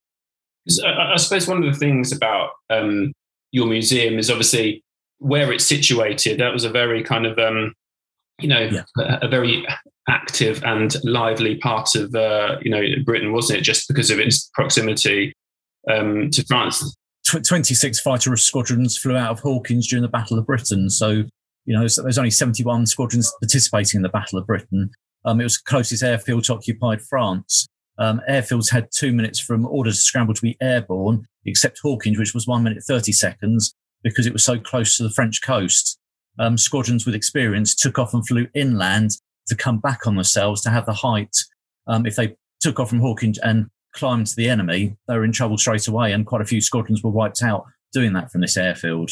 I, 0.86 1.16
suppose 1.18 1.48
one 1.48 1.64
of 1.64 1.74
the 1.74 1.80
things 1.80 2.12
about 2.12 2.52
um, 2.70 3.14
your 3.52 3.66
museum 3.66 4.20
is 4.20 4.30
obviously 4.30 4.84
where 5.18 5.52
it's 5.52 5.66
situated, 5.66 6.40
that 6.40 6.54
was 6.54 6.64
a 6.64 6.70
very 6.70 7.04
kind 7.04 7.26
of, 7.26 7.38
um, 7.40 7.74
you 8.40 8.48
know, 8.48 8.70
yeah. 8.72 8.84
a, 8.98 9.26
a, 9.26 9.28
very 9.28 9.66
active 10.10 10.64
and 10.64 10.96
lively 11.04 11.56
part 11.56 11.96
of, 11.96 12.14
uh, 12.16 12.58
you 12.62 12.72
know, 12.72 12.84
Britain, 13.06 13.32
wasn't 13.32 13.60
it? 13.60 13.62
Just 13.62 13.88
because 13.88 14.10
of 14.10 14.20
its 14.20 14.50
proximity 14.54 15.34
um, 15.90 16.30
to 16.32 16.44
France. 16.46 16.96
26 17.26 18.00
fighter 18.02 18.36
squadrons 18.36 18.98
flew 18.98 19.16
out 19.16 19.32
of 19.32 19.42
Hawkinge 19.42 19.88
during 19.88 20.02
the 20.02 20.10
Battle 20.10 20.40
of 20.40 20.46
Britain. 20.46 20.90
So, 20.90 21.24
you 21.66 21.74
know, 21.74 21.82
there's 21.82 22.18
only 22.18 22.32
71 22.32 22.88
squadrons 22.88 23.32
participating 23.42 24.00
in 24.00 24.04
the 24.04 24.10
Battle 24.10 24.40
of 24.40 24.48
Britain. 24.48 24.90
Um, 25.26 25.40
it 25.40 25.44
was 25.44 25.58
closest 25.58 26.04
airfield 26.04 26.46
to 26.46 26.54
occupied 26.54 27.02
France. 27.02 27.68
Um, 27.98 28.22
airfields 28.30 28.72
had 28.72 28.90
two 28.96 29.14
minutes 29.14 29.40
from 29.40 29.66
order 29.66 29.92
to 29.92 29.96
scramble 29.96 30.34
to 30.34 30.42
be 30.42 30.58
airborne, 30.62 31.28
except 31.46 31.82
Hawkinge, 31.84 32.18
which 32.18 32.34
was 32.34 32.48
one 32.48 32.64
minute 32.64 32.84
30 32.88 33.12
seconds 33.12 33.76
because 34.04 34.26
it 34.26 34.34
was 34.34 34.44
so 34.44 34.60
close 34.60 34.98
to 34.98 35.04
the 35.04 35.12
French 35.12 35.42
coast. 35.44 36.00
Um, 36.40 36.58
squadrons 36.58 37.06
with 37.06 37.14
experience 37.14 37.76
took 37.76 38.00
off 38.00 38.14
and 38.14 38.26
flew 38.28 38.48
inland 38.56 39.12
to 39.48 39.56
come 39.56 39.80
back 39.80 40.08
on 40.08 40.16
themselves 40.16 40.62
to 40.62 40.70
have 40.70 40.86
the 40.86 40.94
height. 40.94 41.36
Um, 41.88 42.06
if 42.06 42.16
they 42.16 42.36
took 42.62 42.80
off 42.80 42.90
from 42.90 43.02
Hawkinge 43.02 43.38
and 43.44 43.68
climbed 43.94 44.28
to 44.28 44.36
the 44.36 44.50
enemy, 44.50 44.96
they 45.08 45.16
were 45.16 45.26
in 45.26 45.32
trouble 45.32 45.58
straight 45.58 45.88
away, 45.88 46.14
and 46.14 46.26
quite 46.26 46.42
a 46.42 46.46
few 46.46 46.62
squadrons 46.62 47.04
were 47.04 47.12
wiped 47.12 47.44
out 47.44 47.66
doing 47.94 48.14
that 48.14 48.32
from 48.32 48.42
this 48.42 48.58
airfield. 48.58 49.12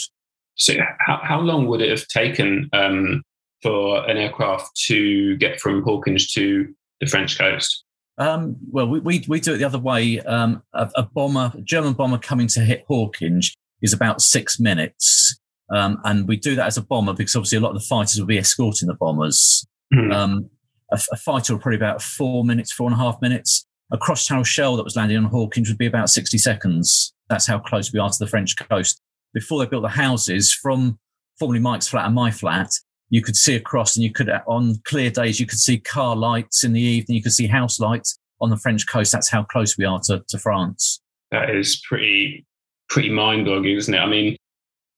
So, 0.59 0.73
how, 0.99 1.19
how 1.23 1.39
long 1.39 1.67
would 1.67 1.81
it 1.81 1.89
have 1.89 2.07
taken 2.07 2.69
um, 2.73 3.23
for 3.61 4.07
an 4.09 4.17
aircraft 4.17 4.75
to 4.87 5.37
get 5.37 5.59
from 5.59 5.83
Hawkinge 5.83 6.31
to 6.33 6.67
the 6.99 7.07
French 7.07 7.37
coast? 7.37 7.83
Um, 8.17 8.57
well, 8.69 8.87
we, 8.87 8.99
we, 8.99 9.25
we, 9.29 9.39
do 9.39 9.53
it 9.53 9.57
the 9.57 9.63
other 9.63 9.79
way. 9.79 10.19
Um, 10.19 10.61
a, 10.73 10.91
a, 10.95 11.03
bomber, 11.03 11.53
a 11.57 11.61
German 11.61 11.93
bomber 11.93 12.17
coming 12.17 12.47
to 12.47 12.59
hit 12.59 12.85
Hawkinge 12.89 13.53
is 13.81 13.93
about 13.93 14.21
six 14.21 14.59
minutes. 14.59 15.39
Um, 15.73 16.01
and 16.03 16.27
we 16.27 16.35
do 16.35 16.55
that 16.55 16.67
as 16.67 16.77
a 16.77 16.81
bomber 16.81 17.13
because 17.13 17.35
obviously 17.35 17.59
a 17.59 17.61
lot 17.61 17.69
of 17.69 17.81
the 17.81 17.87
fighters 17.87 18.19
will 18.19 18.27
be 18.27 18.37
escorting 18.37 18.87
the 18.89 18.95
bombers. 18.95 19.65
Mm. 19.93 20.13
Um, 20.13 20.49
a, 20.91 20.99
a, 21.13 21.15
fighter 21.15 21.53
will 21.53 21.61
probably 21.61 21.77
about 21.77 22.01
four 22.01 22.43
minutes, 22.43 22.73
four 22.73 22.87
and 22.87 22.95
a 22.95 22.97
half 22.97 23.21
minutes. 23.21 23.65
A 23.91 23.97
cross 23.97 24.25
channel 24.27 24.43
shell 24.43 24.75
that 24.75 24.83
was 24.83 24.97
landing 24.97 25.17
on 25.17 25.31
Hawkinge 25.31 25.69
would 25.69 25.77
be 25.77 25.85
about 25.85 26.09
60 26.09 26.37
seconds. 26.37 27.13
That's 27.29 27.47
how 27.47 27.59
close 27.59 27.93
we 27.93 27.99
are 27.99 28.09
to 28.09 28.19
the 28.19 28.27
French 28.27 28.57
coast. 28.57 29.01
Before 29.33 29.63
they 29.63 29.69
built 29.69 29.83
the 29.83 29.89
houses 29.89 30.53
from 30.53 30.99
formerly 31.37 31.59
Mike's 31.59 31.87
flat 31.87 32.05
and 32.05 32.15
my 32.15 32.31
flat, 32.31 32.69
you 33.09 33.21
could 33.21 33.35
see 33.35 33.55
across 33.55 33.95
and 33.95 34.03
you 34.03 34.11
could, 34.11 34.29
on 34.47 34.75
clear 34.85 35.09
days, 35.09 35.39
you 35.39 35.45
could 35.45 35.59
see 35.59 35.79
car 35.79 36.15
lights 36.15 36.63
in 36.63 36.73
the 36.73 36.81
evening. 36.81 37.15
You 37.15 37.23
could 37.23 37.33
see 37.33 37.47
house 37.47 37.79
lights 37.79 38.19
on 38.41 38.49
the 38.49 38.57
French 38.57 38.87
coast. 38.87 39.11
That's 39.11 39.29
how 39.29 39.43
close 39.43 39.77
we 39.77 39.85
are 39.85 39.99
to, 40.05 40.23
to 40.27 40.37
France. 40.37 41.01
That 41.31 41.49
is 41.49 41.81
pretty 41.87 42.45
pretty 42.89 43.09
mind 43.09 43.45
boggling, 43.45 43.77
isn't 43.77 43.93
it? 43.93 43.99
I 43.99 44.07
mean, 44.07 44.35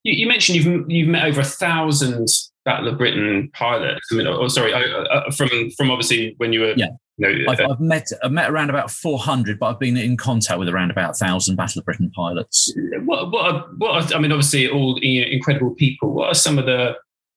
you, 0.02 0.14
you, 0.14 0.26
mentioned 0.26 0.56
you've 0.56 0.90
you've 0.90 1.08
met 1.08 1.26
over 1.26 1.42
a 1.42 1.44
thousand 1.44 2.28
Battle 2.64 2.88
of 2.88 2.98
Britain 2.98 3.50
pilots. 3.52 4.08
I 4.10 4.14
mean, 4.14 4.26
oh, 4.26 4.48
sorry, 4.48 4.72
uh, 4.72 5.30
from 5.32 5.48
from 5.76 5.90
obviously 5.90 6.34
when 6.38 6.52
you 6.52 6.60
were 6.60 6.74
yeah. 6.76 6.88
Know, 7.18 7.52
I've, 7.52 7.60
I've, 7.60 7.80
met 7.80 8.08
I've 8.22 8.32
met 8.32 8.50
around 8.50 8.70
about 8.70 8.90
400, 8.90 9.58
but 9.58 9.66
I've 9.66 9.78
been 9.78 9.96
in 9.96 10.16
contact 10.16 10.58
with 10.58 10.68
around 10.68 10.90
about 10.90 11.08
1,000 11.10 11.56
Battle 11.56 11.80
of 11.80 11.84
Britain 11.84 12.10
pilots. 12.14 12.72
What, 13.04 13.30
what, 13.30 13.54
are, 13.54 13.66
what 13.76 14.14
I 14.14 14.18
mean, 14.18 14.32
obviously, 14.32 14.68
all 14.68 14.98
you 15.02 15.20
know, 15.20 15.26
incredible 15.28 15.74
people. 15.74 16.12
What 16.12 16.28
are 16.28 16.34
some 16.34 16.58
of 16.58 16.66
the 16.66 16.96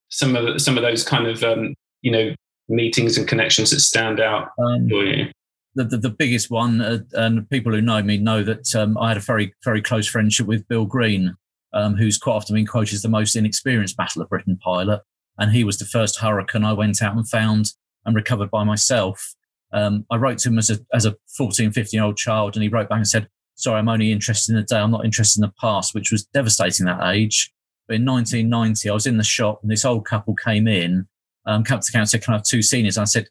some 0.10 0.36
of 0.36 0.46
the, 0.46 0.60
some 0.60 0.78
of 0.78 0.84
those 0.84 1.04
kind 1.04 1.28
of 1.28 1.44
um, 1.44 1.76
you 2.02 2.12
know 2.12 2.36
meetings 2.70 3.18
and 3.18 3.28
connections 3.28 3.72
that 3.72 3.80
stand 3.80 4.20
out 4.20 4.50
um, 4.60 4.90
for 4.90 5.04
you? 5.04 5.28
The, 5.76 5.84
the, 5.84 5.98
the, 5.98 6.10
biggest 6.10 6.50
one, 6.50 6.80
uh, 6.80 7.00
and 7.14 7.50
people 7.50 7.74
who 7.74 7.82
know 7.82 8.02
me 8.02 8.18
know 8.18 8.44
that 8.44 8.74
um, 8.76 8.98
I 8.98 9.10
had 9.10 9.18
a 9.18 9.22
very, 9.22 9.54
very 9.66 9.82
close 9.82 10.08
friendship 10.08 10.48
with 10.48 10.66
Bill 10.70 10.86
Green, 10.86 11.36
um, 11.74 11.96
who's 11.96 12.18
quite 12.18 12.36
often 12.36 12.56
been 12.56 12.66
quoted 12.66 12.94
as 12.94 13.02
the 13.02 13.10
most 13.10 13.36
inexperienced 13.36 13.98
Battle 13.98 14.22
of 14.22 14.30
Britain 14.30 14.58
pilot. 14.64 15.02
And 15.38 15.52
he 15.52 15.66
was 15.66 15.78
the 15.78 15.86
first 15.86 16.20
hurricane 16.20 16.64
I 16.64 16.72
went 16.72 17.02
out 17.02 17.14
and 17.14 17.28
found 17.28 17.74
and 18.06 18.16
recovered 18.16 18.50
by 18.50 18.64
myself. 18.64 19.35
Um, 19.76 20.06
I 20.10 20.16
wrote 20.16 20.38
to 20.40 20.50
him 20.50 20.58
as 20.58 20.70
a, 20.70 20.80
as 20.94 21.06
a 21.06 21.16
14, 21.38 21.72
15 21.72 21.98
year 21.98 22.06
old 22.06 22.18
child, 22.18 22.56
and 22.56 22.64
he 22.64 22.70
wrote 22.70 22.90
back 22.90 22.98
and 22.98 23.08
said, 23.08 23.28
Sorry, 23.56 23.78
I'm 23.78 23.90
only 23.90 24.12
interested 24.12 24.54
in 24.54 24.58
the 24.58 24.64
day. 24.64 24.78
I'm 24.78 24.92
not 24.92 25.06
interested 25.06 25.42
in 25.42 25.48
the 25.48 25.54
past, 25.60 25.94
which 25.94 26.12
was 26.12 26.26
devastating 26.34 26.86
that 26.86 27.06
age. 27.14 27.54
But 27.88 27.98
in 27.98 28.06
1990, 28.06 28.90
I 28.90 28.94
was 28.94 29.06
in 29.06 29.18
the 29.18 29.24
shop 29.24 29.60
and 29.62 29.72
this 29.72 29.86
old 29.86 30.06
couple 30.06 30.34
came 30.36 30.68
in, 30.68 31.08
um, 31.46 31.64
come 31.64 31.80
to 31.80 31.92
count, 31.92 32.10
said, 32.10 32.24
Can 32.24 32.34
I 32.34 32.38
have 32.38 32.46
two 32.46 32.62
seniors? 32.62 32.98
And 32.98 33.04
I 33.04 33.06
said, 33.06 33.28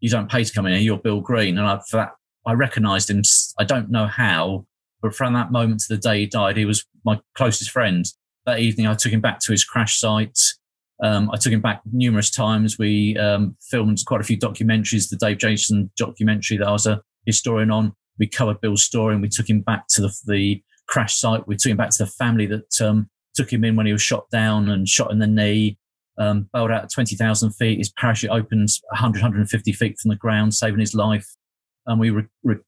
You 0.00 0.10
don't 0.10 0.30
pay 0.30 0.44
to 0.44 0.52
come 0.52 0.66
in 0.66 0.72
here. 0.72 0.80
You're 0.80 0.98
Bill 0.98 1.20
Green. 1.20 1.58
And 1.58 1.66
I, 1.66 1.80
for 1.88 1.96
that, 1.98 2.12
I 2.46 2.52
recognized 2.52 3.10
him. 3.10 3.22
I 3.58 3.64
don't 3.64 3.90
know 3.90 4.06
how, 4.06 4.66
but 5.02 5.14
from 5.14 5.34
that 5.34 5.52
moment 5.52 5.80
to 5.80 5.94
the 5.94 6.00
day 6.00 6.20
he 6.20 6.26
died, 6.26 6.56
he 6.56 6.64
was 6.64 6.84
my 7.04 7.20
closest 7.34 7.70
friend. 7.70 8.04
That 8.46 8.60
evening, 8.60 8.86
I 8.86 8.94
took 8.94 9.12
him 9.12 9.20
back 9.20 9.40
to 9.40 9.52
his 9.52 9.64
crash 9.64 9.98
site. 9.98 10.38
Um, 11.02 11.30
I 11.32 11.36
took 11.36 11.52
him 11.52 11.60
back 11.60 11.82
numerous 11.92 12.30
times. 12.30 12.78
We 12.78 13.16
um, 13.18 13.56
filmed 13.70 13.98
quite 14.06 14.20
a 14.20 14.24
few 14.24 14.38
documentaries. 14.38 15.08
The 15.08 15.16
Dave 15.16 15.38
Jason 15.38 15.90
documentary 15.96 16.56
that 16.58 16.68
I 16.68 16.72
was 16.72 16.86
a 16.86 17.02
historian 17.26 17.70
on. 17.70 17.92
We 18.18 18.28
covered 18.28 18.60
Bill's 18.60 18.84
story 18.84 19.14
and 19.14 19.22
we 19.22 19.28
took 19.28 19.50
him 19.50 19.60
back 19.60 19.84
to 19.90 20.02
the, 20.02 20.14
the 20.26 20.62
crash 20.86 21.16
site. 21.16 21.48
We 21.48 21.56
took 21.56 21.70
him 21.70 21.76
back 21.76 21.90
to 21.90 22.04
the 22.04 22.10
family 22.10 22.46
that 22.46 22.80
um, 22.80 23.08
took 23.34 23.52
him 23.52 23.64
in 23.64 23.76
when 23.76 23.86
he 23.86 23.92
was 23.92 24.02
shot 24.02 24.30
down 24.30 24.68
and 24.68 24.88
shot 24.88 25.10
in 25.10 25.18
the 25.18 25.26
knee. 25.26 25.78
Um, 26.16 26.48
bailed 26.52 26.70
out 26.70 26.84
at 26.84 26.92
20,000 26.92 27.50
feet. 27.52 27.78
His 27.78 27.90
parachute 27.90 28.30
opens 28.30 28.80
100, 28.90 29.20
150 29.20 29.72
feet 29.72 29.98
from 29.98 30.10
the 30.10 30.16
ground, 30.16 30.54
saving 30.54 30.78
his 30.78 30.94
life. 30.94 31.26
And 31.86 31.98
we 31.98 32.10
re- 32.10 32.28
re- 32.44 32.60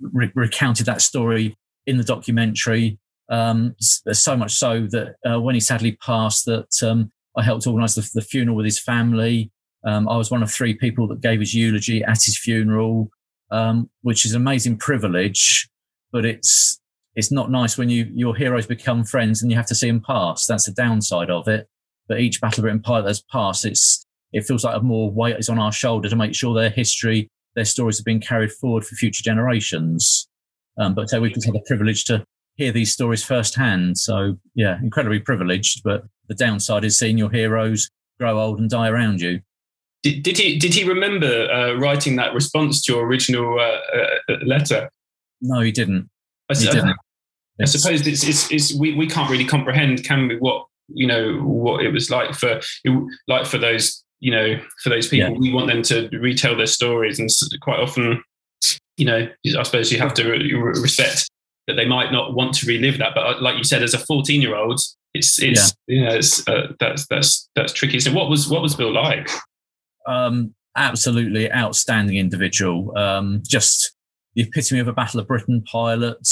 re- 0.00 0.32
recounted 0.34 0.86
that 0.86 1.02
story 1.02 1.54
in 1.86 1.98
the 1.98 2.04
documentary. 2.04 2.98
Um, 3.28 3.74
so 3.78 4.36
much 4.36 4.54
so 4.54 4.86
that 4.90 5.16
uh, 5.26 5.38
when 5.38 5.54
he 5.54 5.60
sadly 5.60 5.98
passed, 6.02 6.46
that 6.46 6.82
um, 6.82 7.12
I 7.36 7.42
helped 7.42 7.66
organise 7.66 7.94
the, 7.94 8.08
the, 8.14 8.22
funeral 8.22 8.56
with 8.56 8.64
his 8.64 8.78
family. 8.78 9.50
Um, 9.84 10.08
I 10.08 10.16
was 10.16 10.30
one 10.30 10.42
of 10.42 10.50
three 10.50 10.74
people 10.74 11.08
that 11.08 11.20
gave 11.20 11.40
his 11.40 11.54
eulogy 11.54 12.02
at 12.02 12.22
his 12.22 12.38
funeral, 12.38 13.10
um, 13.50 13.90
which 14.02 14.24
is 14.24 14.32
an 14.32 14.40
amazing 14.40 14.78
privilege. 14.78 15.68
But 16.12 16.24
it's 16.24 16.80
it's 17.16 17.32
not 17.32 17.50
nice 17.50 17.76
when 17.76 17.88
you 17.88 18.10
your 18.14 18.34
heroes 18.34 18.66
become 18.66 19.04
friends 19.04 19.42
and 19.42 19.50
you 19.50 19.56
have 19.56 19.66
to 19.66 19.74
see 19.74 19.88
them 19.88 20.00
pass. 20.00 20.46
That's 20.46 20.66
the 20.66 20.72
downside 20.72 21.30
of 21.30 21.48
it. 21.48 21.68
But 22.08 22.20
each 22.20 22.40
Battle 22.40 22.62
Britain 22.62 22.82
pilot 22.82 23.06
that's 23.06 23.22
passed, 23.22 23.64
it's 23.64 24.06
it 24.32 24.44
feels 24.44 24.64
like 24.64 24.76
a 24.76 24.80
more 24.80 25.10
weight 25.10 25.36
is 25.38 25.48
on 25.48 25.58
our 25.58 25.72
shoulder 25.72 26.08
to 26.08 26.16
make 26.16 26.34
sure 26.34 26.54
their 26.54 26.70
history, 26.70 27.28
their 27.54 27.64
stories 27.64 28.00
are 28.00 28.04
being 28.04 28.20
carried 28.20 28.52
forward 28.52 28.84
for 28.84 28.96
future 28.96 29.22
generations. 29.22 30.28
Um, 30.76 30.94
but 30.94 31.08
so 31.08 31.20
we've 31.20 31.32
had 31.32 31.54
the 31.54 31.62
privilege 31.66 32.04
to 32.06 32.24
hear 32.56 32.72
these 32.72 32.92
stories 32.92 33.22
firsthand. 33.22 33.98
So 33.98 34.36
yeah, 34.54 34.78
incredibly 34.82 35.20
privileged. 35.20 35.82
But 35.82 36.04
the 36.28 36.34
downside 36.34 36.84
is 36.84 36.98
seeing 36.98 37.18
your 37.18 37.30
heroes 37.30 37.90
grow 38.18 38.38
old 38.38 38.60
and 38.60 38.70
die 38.70 38.88
around 38.88 39.20
you. 39.20 39.40
Did, 40.02 40.22
did 40.22 40.38
he 40.38 40.58
did 40.58 40.74
he 40.74 40.84
remember 40.84 41.50
uh, 41.50 41.74
writing 41.74 42.16
that 42.16 42.34
response 42.34 42.82
to 42.82 42.92
your 42.92 43.06
original 43.06 43.58
uh, 43.58 44.32
uh, 44.32 44.36
letter? 44.44 44.90
No, 45.40 45.60
he 45.60 45.72
didn't. 45.72 46.08
I, 46.50 46.54
he 46.54 46.66
didn't. 46.66 46.96
I 47.60 47.66
suppose 47.66 48.06
it's, 48.06 48.26
it's, 48.26 48.50
it's, 48.50 48.74
we, 48.74 48.94
we 48.94 49.06
can't 49.06 49.30
really 49.30 49.44
comprehend, 49.44 50.02
can 50.02 50.26
we, 50.26 50.36
what 50.38 50.66
you 50.88 51.06
know 51.06 51.38
what 51.38 51.84
it 51.84 51.92
was 51.92 52.10
like 52.10 52.34
for 52.34 52.60
like 53.28 53.46
for 53.46 53.58
those 53.58 54.04
you 54.20 54.30
know 54.30 54.60
for 54.82 54.90
those 54.90 55.08
people. 55.08 55.32
Yeah. 55.32 55.38
We 55.38 55.52
want 55.52 55.68
them 55.68 55.82
to 55.82 56.08
retell 56.18 56.56
their 56.56 56.66
stories, 56.66 57.18
and 57.18 57.30
quite 57.62 57.80
often, 57.80 58.22
you 58.96 59.06
know, 59.06 59.28
I 59.58 59.62
suppose 59.62 59.90
you 59.90 59.98
have 59.98 60.14
to 60.14 60.30
respect 60.30 61.30
that 61.66 61.74
they 61.74 61.86
might 61.86 62.12
not 62.12 62.34
want 62.34 62.54
to 62.54 62.66
relive 62.66 62.98
that. 62.98 63.12
But 63.14 63.26
uh, 63.26 63.40
like 63.40 63.56
you 63.56 63.64
said, 63.64 63.82
as 63.82 63.94
a 63.94 63.98
14 63.98 64.40
year 64.40 64.54
old, 64.54 64.80
it's 65.14 65.40
it's 65.40 65.74
yeah, 65.88 65.94
you 65.94 66.04
know, 66.04 66.14
it's 66.14 66.46
uh, 66.48 66.72
that's 66.80 67.06
that's 67.06 67.48
that's 67.54 67.72
tricky. 67.72 68.00
So 68.00 68.12
what 68.12 68.28
was 68.28 68.48
what 68.48 68.62
was 68.62 68.74
Bill 68.74 68.92
like? 68.92 69.28
Um, 70.06 70.54
absolutely 70.76 71.50
outstanding 71.52 72.16
individual. 72.16 72.96
Um, 72.98 73.42
just 73.46 73.92
the 74.34 74.42
epitome 74.42 74.80
of 74.80 74.88
a 74.88 74.92
Battle 74.92 75.20
of 75.20 75.28
Britain 75.28 75.62
pilot, 75.70 76.26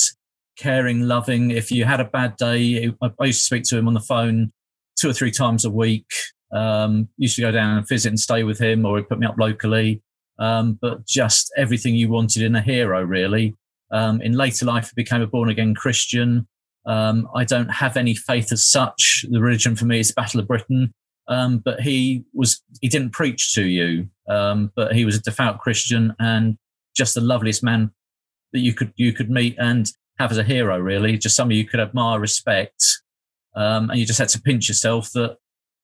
caring, 0.57 1.03
loving. 1.03 1.53
If 1.53 1.71
you 1.71 1.85
had 1.85 2.01
a 2.01 2.05
bad 2.05 2.37
day, 2.37 2.93
I, 3.01 3.11
I 3.21 3.27
used 3.27 3.41
to 3.41 3.45
speak 3.45 3.65
to 3.65 3.79
him 3.79 3.89
on 3.89 3.95
the 3.95 4.01
phone 4.01 4.53
two 4.99 5.09
or 5.11 5.13
three 5.13 5.31
times 5.31 5.65
a 5.65 5.71
week. 5.71 6.11
Um, 6.53 7.09
used 7.17 7.37
to 7.37 7.43
go 7.43 7.53
down 7.53 7.79
and 7.79 7.89
visit 7.89 8.11
and 8.11 8.21
stay 8.21 8.43
with 8.43 8.61
him, 8.61 8.85
or 8.85 8.99
he 8.99 9.05
put 9.05 9.19
me 9.19 9.27
up 9.27 9.37
locally. 9.39 10.03
Um, 10.39 10.79
but 10.81 11.07
just 11.07 11.53
everything 11.57 11.95
you 11.95 12.09
wanted 12.09 12.43
in 12.43 12.57
a 12.57 12.61
hero, 12.61 13.03
really. 13.03 13.55
Um, 13.93 14.21
in 14.23 14.33
later 14.33 14.67
life, 14.67 14.87
I 14.87 14.93
became 14.97 15.23
a 15.23 15.27
born 15.27 15.51
again 15.51 15.75
Christian. 15.75 16.49
Um, 16.87 17.29
I 17.35 17.45
don't 17.45 17.69
have 17.69 17.97
any 17.97 18.15
faith 18.15 18.51
as 18.51 18.65
such. 18.65 19.25
The 19.31 19.41
religion 19.41 19.77
for 19.77 19.85
me 19.85 20.01
is 20.01 20.13
Battle 20.13 20.41
of 20.41 20.49
Britain. 20.49 20.93
Um, 21.29 21.59
but 21.59 21.81
he 21.81 22.25
was, 22.35 22.63
he 22.81 22.89
didn't 22.89 23.13
preach 23.13 23.55
to 23.55 23.65
you, 23.65 24.09
um, 24.29 24.73
but 24.75 24.93
he 24.93 25.05
was 25.05 25.17
a 25.17 25.23
devout 25.23 25.61
Christian 25.61 26.15
and 26.19 26.59
just 26.97 27.15
the 27.15 27.21
loveliest 27.21 27.63
man 27.63 27.93
that 28.53 28.59
you 28.59 28.75
could, 28.75 28.93
you 28.97 29.13
could 29.13 29.31
meet 29.31 29.57
and 29.59 29.91
have 30.19 30.33
as 30.33 30.39
a 30.39 30.43
hero, 30.43 30.79
really. 30.79 31.17
Just 31.17 31.37
somebody 31.37 31.59
you 31.59 31.65
could 31.65 31.81
admire, 31.81 32.19
respect. 32.19 32.85
Um, 33.55 33.91
and 33.91 34.01
you 34.01 34.07
just 34.07 34.19
had 34.19 34.31
to 34.31 34.43
pinch 34.43 34.69
yourself 34.69 35.13
that, 35.13 35.37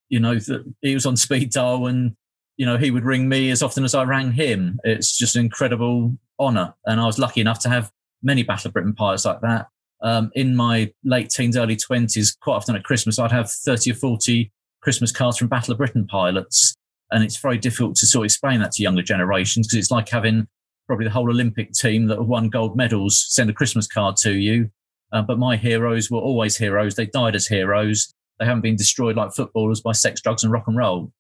you 0.09 0.19
know, 0.19 0.39
that 0.39 0.65
he 0.83 0.95
was 0.95 1.07
on 1.07 1.17
speed 1.17 1.51
dial 1.51 1.87
and, 1.87 2.17
you 2.57 2.67
know, 2.67 2.77
he 2.77 2.91
would 2.91 3.05
ring 3.05 3.29
me 3.29 3.51
as 3.51 3.63
often 3.63 3.85
as 3.85 3.95
I 3.95 4.03
rang 4.03 4.33
him. 4.33 4.81
It's 4.83 5.17
just 5.17 5.37
an 5.37 5.45
incredible 5.45 6.19
honor. 6.39 6.75
And 6.85 7.01
I 7.01 7.07
was 7.07 7.19
lucky 7.19 7.41
enough 7.41 7.61
to 7.61 7.69
have 7.69 7.93
many 8.23 8.43
Battle 8.43 8.69
of 8.69 8.75
Britain 8.75 8.95
pilots 8.95 9.25
like 9.25 9.41
that. 9.43 9.67
Um, 10.01 10.31
in 10.35 10.55
my 10.55 10.93
late 11.05 11.31
teens, 11.31 11.57
early 11.57 11.77
20s, 11.77 12.39
quite 12.41 12.55
often 12.55 12.77
at 12.77 12.85
Christmas, 12.85 13.19
I'd 13.19 13.33
have 13.33 13.51
30 13.51 13.93
or 13.93 13.95
40 13.95 14.53
Christmas 14.81 15.13
cards 15.13 15.39
from 15.39 15.49
Battle 15.49 15.73
of 15.73 15.79
Britain 15.79 16.07
pilots. 16.07 16.75
And 17.11 17.25
it's 17.25 17.39
very 17.39 17.59
difficult 17.59 17.97
to 17.97 18.07
sort 18.07 18.23
of 18.23 18.27
explain 18.27 18.61
that 18.61 18.73
to 18.73 18.83
younger 18.83 19.03
generations 19.03 19.67
because 19.67 19.79
it's 19.79 19.91
like 19.91 20.09
having 20.09 20.47
probably 20.87 21.05
the 21.05 21.11
whole 21.11 21.31
Olympic 21.31 21.73
team 21.73 22.07
that 22.07 22.19
have 22.19 22.27
won 22.27 22.49
gold 22.49 22.77
medals 22.77 23.25
send 23.29 23.51
a 23.51 23.53
Christmas 23.53 23.87
card 23.87 24.17
to 24.17 24.33
you. 24.33 24.71
Uh, 25.13 25.23
but 25.23 25.39
my 25.39 25.57
heroes 25.57 26.11
were 26.11 26.21
always 26.21 26.57
heroes. 26.57 26.95
They 26.95 27.07
died 27.07 27.35
as 27.35 27.47
heroes. 27.47 28.13
They 28.39 28.47
haven't 28.47 28.61
been 28.61 28.77
destroyed 28.77 29.17
like 29.17 29.33
footballers 29.33 29.81
by 29.81 29.93
sex, 29.93 30.21
drugs, 30.21 30.45
and 30.45 30.53
rock 30.53 30.65
and 30.67 30.77
roll. 30.77 31.11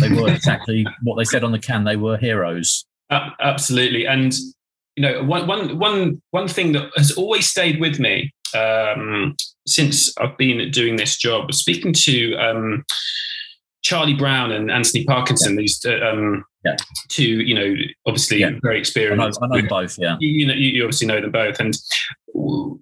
They 0.00 0.10
were 0.10 0.28
exactly 0.32 0.86
what 1.02 1.16
they 1.16 1.24
said 1.24 1.44
on 1.44 1.52
the 1.52 1.58
can. 1.58 1.84
They 1.84 1.96
were 1.96 2.16
heroes. 2.16 2.86
Uh, 3.10 3.30
absolutely. 3.40 4.06
And 4.06 4.34
you 4.98 5.02
know, 5.02 5.22
one, 5.22 5.46
one, 5.46 5.78
one, 5.78 6.20
one 6.32 6.48
thing 6.48 6.72
that 6.72 6.90
has 6.96 7.12
always 7.12 7.46
stayed 7.46 7.80
with 7.80 8.00
me 8.00 8.32
um, 8.56 9.36
since 9.64 10.12
I've 10.18 10.36
been 10.36 10.72
doing 10.72 10.96
this 10.96 11.16
job 11.16 11.46
was 11.46 11.58
speaking 11.58 11.92
to 11.92 12.34
um, 12.34 12.84
Charlie 13.82 14.14
Brown 14.14 14.50
and 14.50 14.72
Anthony 14.72 15.04
Parkinson, 15.04 15.54
yeah. 15.54 15.60
these 15.60 15.80
uh, 15.86 16.04
um, 16.04 16.44
yeah. 16.64 16.74
two, 17.10 17.42
you 17.42 17.54
know, 17.54 17.74
obviously 18.08 18.40
yeah. 18.40 18.50
very 18.60 18.76
experienced. 18.76 19.38
I 19.40 19.46
know, 19.46 19.54
I 19.54 19.60
know 19.60 19.68
both, 19.68 19.96
yeah. 19.98 20.16
You, 20.18 20.30
you, 20.30 20.46
know, 20.48 20.54
you 20.54 20.82
obviously 20.82 21.06
know 21.06 21.20
them 21.20 21.30
both. 21.30 21.60
And 21.60 21.78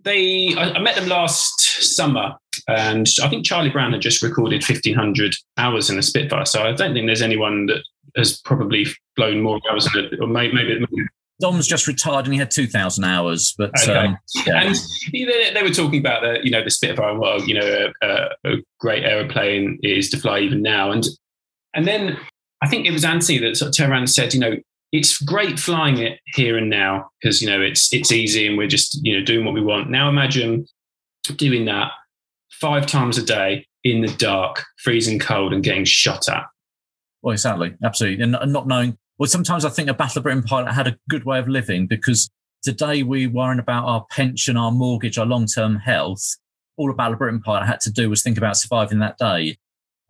they, 0.05 0.55
I, 0.55 0.71
I 0.71 0.79
met 0.79 0.97
them 0.97 1.09
last 1.09 1.61
summer 1.97 2.35
and 2.67 3.07
I 3.23 3.29
think 3.29 3.45
Charlie 3.45 3.69
Brown 3.69 3.93
had 3.93 4.01
just 4.01 4.23
recorded 4.23 4.63
1500 4.63 5.35
hours 5.59 5.91
in 5.91 5.99
a 5.99 6.03
Spitfire. 6.03 6.47
So 6.47 6.63
I 6.63 6.73
don't 6.73 6.95
think 6.95 7.07
there's 7.07 7.21
anyone 7.21 7.67
that 7.67 7.83
has 8.17 8.41
probably 8.41 8.87
flown 9.17 9.43
more 9.43 9.61
hours 9.71 9.87
in 9.95 10.07
it, 10.07 10.15
or 10.19 10.27
maybe, 10.27 10.55
maybe 10.55 10.87
Dom's 11.41 11.67
just 11.67 11.87
retired 11.87 12.25
and 12.25 12.33
he 12.33 12.39
had 12.39 12.51
2,000 12.51 13.05
hours. 13.05 13.55
But 13.59 13.71
okay. 13.83 13.93
um, 13.93 14.19
yeah. 14.47 14.63
and 14.63 14.77
they, 15.13 15.51
they, 15.53 15.63
were 15.63 15.71
talking 15.71 16.01
about 16.01 16.23
the, 16.23 16.39
you 16.43 16.51
know, 16.51 16.65
the 16.65 16.71
Spitfire. 16.71 17.19
Well, 17.19 17.43
you 17.43 17.55
know, 17.55 17.93
a, 18.03 18.29
a, 18.45 18.57
great 18.81 19.05
aeroplane 19.05 19.79
is 19.83 20.09
to 20.11 20.19
fly 20.19 20.41
even 20.41 20.63
now. 20.63 20.91
And 20.91 21.07
and 21.75 21.87
then 21.87 22.19
I 22.63 22.69
think 22.69 22.87
it 22.87 22.91
was 22.91 23.05
Anthony 23.05 23.39
that 23.39 23.57
sort 23.57 23.69
of 23.69 23.77
turned 23.77 23.93
around 23.93 24.01
and 24.01 24.11
said, 24.11 24.33
you 24.33 24.41
know, 24.41 24.57
it's 24.93 25.21
great 25.21 25.59
flying 25.59 25.99
it 25.99 26.21
here 26.27 26.57
and 26.57 26.71
now 26.71 27.11
because 27.21 27.43
you 27.43 27.49
know 27.49 27.61
it's 27.61 27.93
it's 27.93 28.13
easy 28.13 28.47
and 28.47 28.57
we're 28.57 28.69
just 28.69 28.99
you 29.05 29.19
know 29.19 29.25
doing 29.25 29.45
what 29.45 29.55
we 29.55 29.61
want. 29.61 29.91
Now 29.91 30.09
imagine 30.09 30.67
doing 31.37 31.65
that 31.67 31.91
five 32.51 32.87
times 32.87 33.19
a 33.19 33.23
day 33.25 33.67
in 33.85 34.01
the 34.01 34.09
dark, 34.17 34.65
freezing 34.83 35.19
cold, 35.19 35.53
and 35.53 35.63
getting 35.63 35.85
shot 35.85 36.29
at. 36.29 36.45
Well, 37.23 37.33
exactly, 37.33 37.75
absolutely, 37.85 38.23
and 38.23 38.33
not 38.53 38.67
knowing 38.67 38.97
well, 39.19 39.29
sometimes 39.29 39.65
I 39.65 39.71
think 39.71 39.89
a 39.89 39.95
Battle 39.95 40.21
of 40.21 40.25
Britain 40.25 40.43
pilot 40.43 40.73
had 40.73 40.87
a 40.87 40.99
good 41.09 41.25
way 41.25 41.39
of 41.39 41.49
living 41.49 41.87
because 41.87 42.31
today 42.63 43.03
we 43.03 43.27
worrying 43.27 43.61
about 43.61 43.87
our 43.87 44.05
pension, 44.11 44.57
our 44.57 44.71
mortgage, 44.71 45.19
our 45.19 45.27
long 45.27 45.47
term 45.47 45.77
health. 45.77 46.23
All 46.77 46.91
a 46.91 46.95
Battle 46.95 47.15
of 47.15 47.19
Britain 47.19 47.41
pilot 47.41 47.67
had 47.67 47.81
to 47.81 47.91
do 47.91 48.11
was 48.11 48.23
think 48.23 48.37
about 48.37 48.57
surviving 48.57 48.99
that 48.99 49.17
day, 49.17 49.57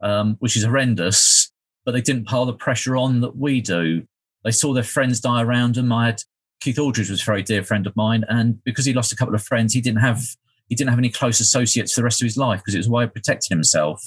um, 0.02 0.36
which 0.40 0.56
is 0.56 0.64
horrendous. 0.64 1.52
But 1.84 1.92
they 1.92 2.00
didn't 2.00 2.26
pile 2.26 2.46
the 2.46 2.52
pressure 2.52 2.96
on 2.96 3.20
that 3.20 3.36
we 3.36 3.60
do. 3.60 4.02
They 4.42 4.50
saw 4.50 4.72
their 4.72 4.82
friends 4.82 5.20
die 5.20 5.42
around 5.42 5.76
them. 5.76 5.92
I 5.92 6.06
had 6.06 6.22
Keith 6.60 6.78
Aldridge 6.78 7.10
was 7.10 7.22
a 7.22 7.24
very 7.24 7.44
dear 7.44 7.62
friend 7.62 7.86
of 7.86 7.94
mine, 7.94 8.24
and 8.28 8.62
because 8.64 8.84
he 8.84 8.92
lost 8.92 9.12
a 9.12 9.16
couple 9.16 9.34
of 9.36 9.42
friends, 9.42 9.72
he 9.72 9.80
didn't 9.80 10.00
have 10.00 10.20
he 10.68 10.74
didn't 10.74 10.90
have 10.90 10.98
any 10.98 11.10
close 11.10 11.38
associates 11.38 11.94
for 11.94 12.00
the 12.00 12.04
rest 12.04 12.20
of 12.20 12.26
his 12.26 12.36
life 12.36 12.58
because 12.58 12.74
it 12.74 12.78
was 12.78 12.88
a 12.88 12.90
way 12.90 13.04
of 13.04 13.12
protecting 13.12 13.56
himself. 13.56 14.02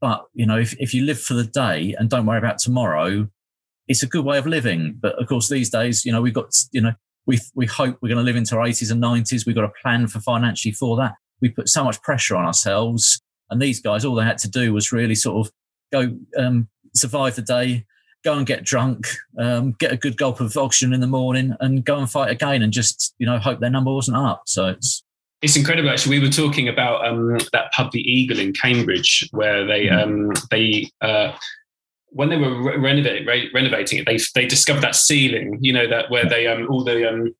But 0.00 0.24
you 0.32 0.46
know, 0.46 0.58
if 0.58 0.74
if 0.80 0.94
you 0.94 1.04
live 1.04 1.20
for 1.20 1.34
the 1.34 1.44
day 1.44 1.94
and 1.98 2.08
don't 2.08 2.24
worry 2.24 2.38
about 2.38 2.58
tomorrow, 2.58 3.28
it's 3.92 4.02
a 4.02 4.06
good 4.06 4.24
way 4.24 4.38
of 4.38 4.46
living. 4.46 4.98
But 5.00 5.20
of 5.20 5.28
course, 5.28 5.48
these 5.48 5.68
days, 5.68 6.04
you 6.04 6.12
know, 6.12 6.22
we've 6.22 6.34
got 6.34 6.50
you 6.72 6.80
know 6.80 6.94
we 7.26 7.38
we 7.54 7.66
hope 7.66 7.98
we're 8.00 8.08
going 8.08 8.18
to 8.18 8.24
live 8.24 8.36
into 8.36 8.56
our 8.56 8.66
80s 8.66 8.90
and 8.90 9.02
90s. 9.02 9.46
We've 9.46 9.54
got 9.54 9.64
a 9.64 9.72
plan 9.82 10.06
for 10.08 10.18
financially 10.18 10.72
for 10.72 10.96
that. 10.96 11.14
We 11.40 11.50
put 11.50 11.68
so 11.68 11.84
much 11.84 12.00
pressure 12.02 12.34
on 12.34 12.46
ourselves, 12.46 13.20
and 13.50 13.60
these 13.60 13.80
guys, 13.80 14.04
all 14.04 14.14
they 14.14 14.24
had 14.24 14.38
to 14.38 14.50
do 14.50 14.72
was 14.72 14.92
really 14.92 15.14
sort 15.14 15.46
of 15.46 15.52
go 15.92 16.16
um, 16.38 16.68
survive 16.94 17.36
the 17.36 17.42
day, 17.42 17.84
go 18.24 18.32
and 18.32 18.46
get 18.46 18.64
drunk, 18.64 19.08
um, 19.38 19.72
get 19.72 19.92
a 19.92 19.96
good 19.96 20.16
gulp 20.16 20.40
of 20.40 20.56
oxygen 20.56 20.94
in 20.94 21.00
the 21.00 21.06
morning, 21.06 21.54
and 21.60 21.84
go 21.84 21.98
and 21.98 22.10
fight 22.10 22.30
again, 22.30 22.62
and 22.62 22.72
just 22.72 23.14
you 23.18 23.26
know 23.26 23.38
hope 23.38 23.60
their 23.60 23.70
number 23.70 23.92
wasn't 23.92 24.16
up. 24.16 24.44
So 24.46 24.68
it's 24.68 25.04
it's 25.42 25.56
incredible. 25.56 25.90
Actually, 25.90 26.18
we 26.18 26.24
were 26.24 26.32
talking 26.32 26.68
about 26.68 27.06
um, 27.06 27.36
that 27.52 27.72
pub, 27.72 27.92
the 27.92 28.00
Eagle 28.00 28.38
in 28.38 28.54
Cambridge, 28.54 29.28
where 29.32 29.66
they 29.66 29.86
mm. 29.86 30.02
um, 30.02 30.32
they 30.50 30.90
uh, 31.02 31.36
when 32.12 32.28
they 32.28 32.36
were 32.36 32.62
re- 32.62 32.76
renovate, 32.76 33.26
re- 33.26 33.50
renovating 33.54 33.98
it, 33.98 34.06
they 34.06 34.18
they 34.34 34.46
discovered 34.46 34.82
that 34.82 34.94
ceiling. 34.94 35.58
You 35.60 35.72
know 35.72 35.88
that 35.88 36.10
where 36.10 36.28
they 36.28 36.46
um, 36.46 36.66
all 36.70 36.84
the 36.84 37.08
um, 37.08 37.34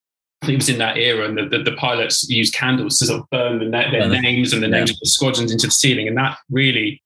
it 0.48 0.56
was 0.56 0.68
in 0.68 0.78
that 0.78 0.96
era, 0.96 1.26
and 1.26 1.38
the, 1.38 1.46
the, 1.46 1.62
the 1.62 1.76
pilots 1.76 2.28
used 2.28 2.54
candles 2.54 2.98
to 2.98 3.06
sort 3.06 3.20
of 3.20 3.30
burn 3.30 3.58
the, 3.58 3.70
their 3.70 4.08
names 4.08 4.52
and 4.52 4.62
the 4.62 4.68
names 4.68 4.90
of 4.90 4.98
the 4.98 5.06
squadrons 5.06 5.52
into 5.52 5.66
the 5.66 5.72
ceiling, 5.72 6.08
and 6.08 6.16
that 6.16 6.36
really 6.50 7.02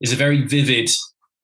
is 0.00 0.12
a 0.12 0.16
very 0.16 0.46
vivid 0.46 0.90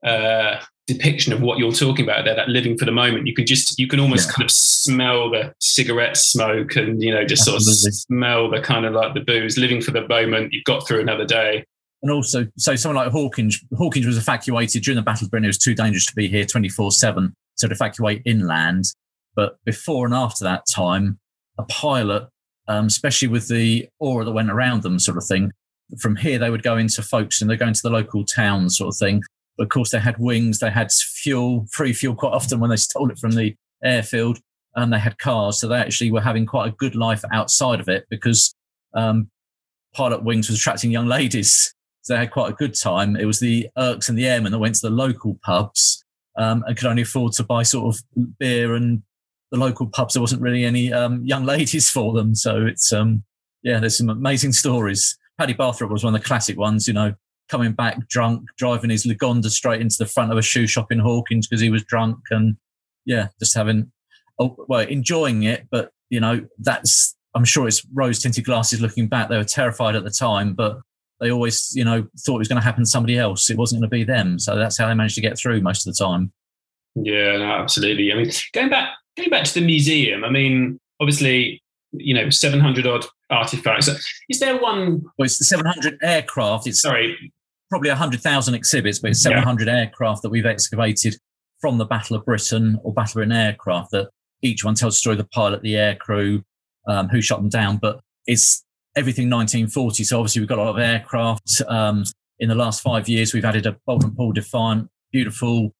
uh, 0.05 0.57
depiction 0.87 1.33
of 1.33 1.41
what 1.41 1.59
you're 1.59 1.73
talking 1.73 2.05
about 2.05 2.25
there. 2.25 2.35
That 2.35 2.49
living 2.49 2.77
for 2.77 2.85
the 2.85 2.93
moment, 2.93 3.27
you 3.27 3.35
can 3.35 3.47
just 3.47 3.79
you 3.79 3.87
can 3.87 4.01
almost 4.01 4.29
yeah. 4.29 4.33
kind 4.35 4.45
of 4.45 4.51
smell 4.51 5.31
the 5.31 5.55
cigarette 5.61 6.17
smoke, 6.17 6.77
and 6.77 7.03
you 7.03 7.13
know 7.13 7.25
just 7.25 7.43
Absolutely. 7.43 7.75
sort 7.75 7.91
of 7.91 7.95
smell 7.95 8.51
the 8.51 8.61
kind 8.61 8.87
of 8.87 8.95
like 8.95 9.15
the 9.15 9.21
booze. 9.21 9.59
Living 9.59 9.81
for 9.81 9.93
the 9.93 10.07
moment, 10.09 10.53
you've 10.53 10.65
got 10.65 10.87
through 10.87 11.01
another 11.01 11.25
day. 11.25 11.65
And 12.07 12.15
also, 12.15 12.47
so 12.57 12.77
someone 12.77 13.05
like 13.05 13.13
Hawkinge, 13.13 13.65
Hawkinge 13.73 14.07
was 14.07 14.17
evacuated 14.17 14.85
during 14.85 14.95
the 14.95 15.03
Battle 15.03 15.25
of 15.25 15.31
Britain. 15.33 15.45
It 15.45 15.49
was 15.49 15.59
too 15.59 15.75
dangerous 15.75 16.07
to 16.07 16.15
be 16.15 16.29
here 16.29 16.45
24 16.45 16.93
7, 16.93 17.35
so 17.57 17.67
to 17.67 17.75
evacuate 17.75 18.23
inland. 18.25 18.85
But 19.35 19.57
before 19.65 20.07
and 20.07 20.15
after 20.15 20.45
that 20.45 20.67
time, 20.73 21.19
a 21.59 21.65
pilot, 21.65 22.29
um, 22.69 22.87
especially 22.87 23.27
with 23.27 23.49
the 23.49 23.89
aura 23.99 24.25
that 24.25 24.31
went 24.31 24.53
around 24.53 24.85
them, 24.85 25.01
sort 25.01 25.17
of 25.17 25.25
thing, 25.25 25.51
from 25.99 26.15
here 26.15 26.39
they 26.39 26.49
would 26.49 26.63
go 26.63 26.77
into 26.77 27.03
folks 27.03 27.43
and 27.43 27.51
they 27.51 27.57
go 27.57 27.67
into 27.67 27.83
the 27.83 27.91
local 27.91 28.25
town, 28.25 28.71
sort 28.71 28.95
of 28.95 28.97
thing. 28.97 29.21
But 29.59 29.65
of 29.65 29.71
course, 29.71 29.91
they 29.91 29.99
had 29.99 30.17
wings, 30.17 30.61
they 30.61 30.71
had 30.71 30.93
fuel, 30.93 31.67
free 31.73 31.93
fuel 31.93 32.15
quite 32.15 32.35
often 32.35 32.61
when 32.61 32.71
they 32.71 32.77
stole 32.77 33.11
it 33.11 33.19
from 33.19 33.33
the 33.33 33.57
airfield, 33.83 34.39
and 34.77 34.93
they 34.93 35.01
had 35.01 35.19
cars. 35.19 35.59
So 35.59 35.67
they 35.67 35.81
actually 35.81 36.13
were 36.13 36.21
having 36.21 36.47
quite 36.47 36.69
a 36.69 36.77
good 36.77 36.95
life 36.95 37.25
outside 37.33 37.81
of 37.81 37.89
it 37.89 38.05
because 38.11 38.55
um, 38.95 39.29
Pilot 39.93 40.23
Wings 40.23 40.49
was 40.49 40.57
attracting 40.57 40.93
young 40.93 41.09
ladies 41.09 41.75
so 42.07 42.15
they 42.15 42.21
had 42.21 42.31
quite 42.31 42.53
a 42.53 42.55
good 42.55 42.79
time. 42.79 43.17
It 43.17 43.25
was 43.25 43.41
the 43.41 43.69
Erks 43.77 44.09
and 44.09 44.17
the 44.17 44.29
Airmen 44.29 44.53
that 44.53 44.61
went 44.61 44.77
to 44.77 44.89
the 44.89 44.95
local 44.95 45.41
pubs 45.43 46.05
um, 46.39 46.63
and 46.65 46.77
could 46.77 46.87
only 46.87 47.03
afford 47.03 47.33
to 47.33 47.43
buy 47.43 47.65
sort 47.65 47.93
of 47.97 48.01
beer 48.39 48.77
and 48.77 49.03
the 49.51 49.59
local 49.59 49.89
pubs. 49.89 50.15
There 50.15 50.21
wasn't 50.21 50.41
really 50.41 50.65
any 50.65 50.93
um, 50.93 51.25
young 51.25 51.45
ladies 51.55 51.91
for 51.91 52.13
them. 52.13 52.37
So 52.37 52.65
it's, 52.65 52.93
um, 52.93 53.25
yeah, 53.65 53.81
there's 53.81 53.99
some 53.99 54.09
amazing 54.09 54.53
stories. 54.53 55.19
Paddy 55.37 55.53
Barthropp 55.53 55.91
was 55.91 56.05
one 56.05 56.15
of 56.15 56.23
the 56.23 56.25
classic 56.25 56.57
ones, 56.57 56.87
you 56.87 56.95
know, 56.95 57.13
coming 57.49 57.73
back 57.73 58.07
drunk, 58.07 58.45
driving 58.57 58.91
his 58.91 59.05
Lagonda 59.05 59.51
straight 59.51 59.81
into 59.81 59.97
the 59.99 60.07
front 60.07 60.31
of 60.31 60.39
a 60.39 60.43
shoe 60.43 60.69
shop 60.69 60.93
in 60.93 61.01
Hawkinge 61.01 61.49
because 61.51 61.61
he 61.61 61.71
was 61.71 61.83
drunk 61.83 62.19
and 62.31 62.57
yeah, 63.05 63.31
just 63.41 63.57
having, 63.57 63.91
oh, 64.39 64.55
well, 64.69 64.87
enjoying 64.87 65.43
it. 65.43 65.67
But, 65.73 65.91
you 66.11 66.21
know, 66.21 66.47
that's, 66.61 67.17
I'm 67.35 67.45
sure 67.45 67.67
it's 67.67 67.85
rose 67.93 68.21
tinted 68.21 68.45
glasses 68.45 68.81
looking 68.81 69.09
back. 69.09 69.29
They 69.29 69.39
were 69.39 69.43
terrified 69.43 69.97
at 69.97 70.05
the 70.05 70.11
time, 70.11 70.55
but 70.55 70.79
they 71.21 71.31
always, 71.31 71.73
you 71.75 71.85
know, 71.85 72.07
thought 72.21 72.37
it 72.37 72.39
was 72.39 72.49
going 72.49 72.61
to 72.61 72.65
happen 72.65 72.85
to 72.85 72.91
somebody 72.91 73.19
else. 73.19 73.51
It 73.51 73.57
wasn't 73.57 73.81
going 73.81 73.91
to 73.91 73.95
be 73.95 74.05
them. 74.05 74.39
So 74.39 74.57
that's 74.57 74.79
how 74.79 74.89
they 74.89 74.95
managed 74.95 75.15
to 75.15 75.21
get 75.21 75.39
through 75.39 75.61
most 75.61 75.87
of 75.87 75.95
the 75.95 76.05
time. 76.05 76.33
Yeah, 76.95 77.39
no, 77.39 77.45
absolutely. 77.45 78.13
I 78.13 78.17
mean, 78.17 78.31
going 78.53 78.71
back, 78.71 78.91
going 79.17 79.31
back 79.31 79.45
to 79.45 79.55
the 79.55 79.65
museum. 79.65 80.25
I 80.25 80.31
mean, 80.31 80.79
obviously, 81.01 81.63
you 81.93 82.15
know, 82.15 82.31
seven 82.31 82.61
hundred 82.61 82.87
odd 82.87 83.05
artifacts. 83.31 83.89
Is 84.29 84.41
there 84.41 84.59
one? 84.59 85.03
Well, 85.19 85.27
it's 85.27 85.47
seven 85.49 85.67
hundred 85.67 85.99
aircraft. 86.03 86.67
It's 86.67 86.83
sorry, 86.83 87.33
probably 87.71 87.91
hundred 87.91 88.21
thousand 88.21 88.55
exhibits, 88.55 88.99
but 88.99 89.11
it's 89.11 89.23
seven 89.23 89.43
hundred 89.43 89.69
yeah. 89.69 89.81
aircraft 89.81 90.23
that 90.23 90.31
we've 90.31 90.47
excavated 90.47 91.17
from 91.61 91.79
the 91.79 91.87
Battle 91.87 92.17
of 92.17 92.25
Britain 92.25 92.79
or 92.83 92.93
Battle 92.93 93.13
of 93.13 93.15
Britain 93.15 93.33
aircraft. 93.33 93.91
That 93.93 94.09
each 94.43 94.65
one 94.65 94.75
tells 94.75 94.95
the 94.95 94.99
story 94.99 95.15
of 95.15 95.19
the 95.19 95.29
pilot, 95.29 95.63
the 95.63 95.77
air 95.77 95.97
crew, 95.97 96.43
um, 96.89 97.09
who 97.09 97.21
shot 97.23 97.39
them 97.39 97.49
down. 97.49 97.79
But 97.79 98.01
it's 98.27 98.65
everything 98.97 99.31
1940. 99.31 100.05
So 100.05 100.19
obviously 100.19 100.41
we've 100.41 100.49
got 100.49 100.59
a 100.59 100.63
lot 100.63 100.71
of 100.71 100.79
aircraft. 100.79 101.63
Um, 101.69 102.05
in 102.39 102.49
the 102.49 102.55
last 102.55 102.83
five 102.83 103.09
years, 103.09 103.33
we've 103.33 103.45
added 103.45 103.67
a 103.67 103.77
Boulton 103.87 104.15
Paul 104.15 104.33
Defiant, 104.33 104.89
beautiful. 105.13 105.75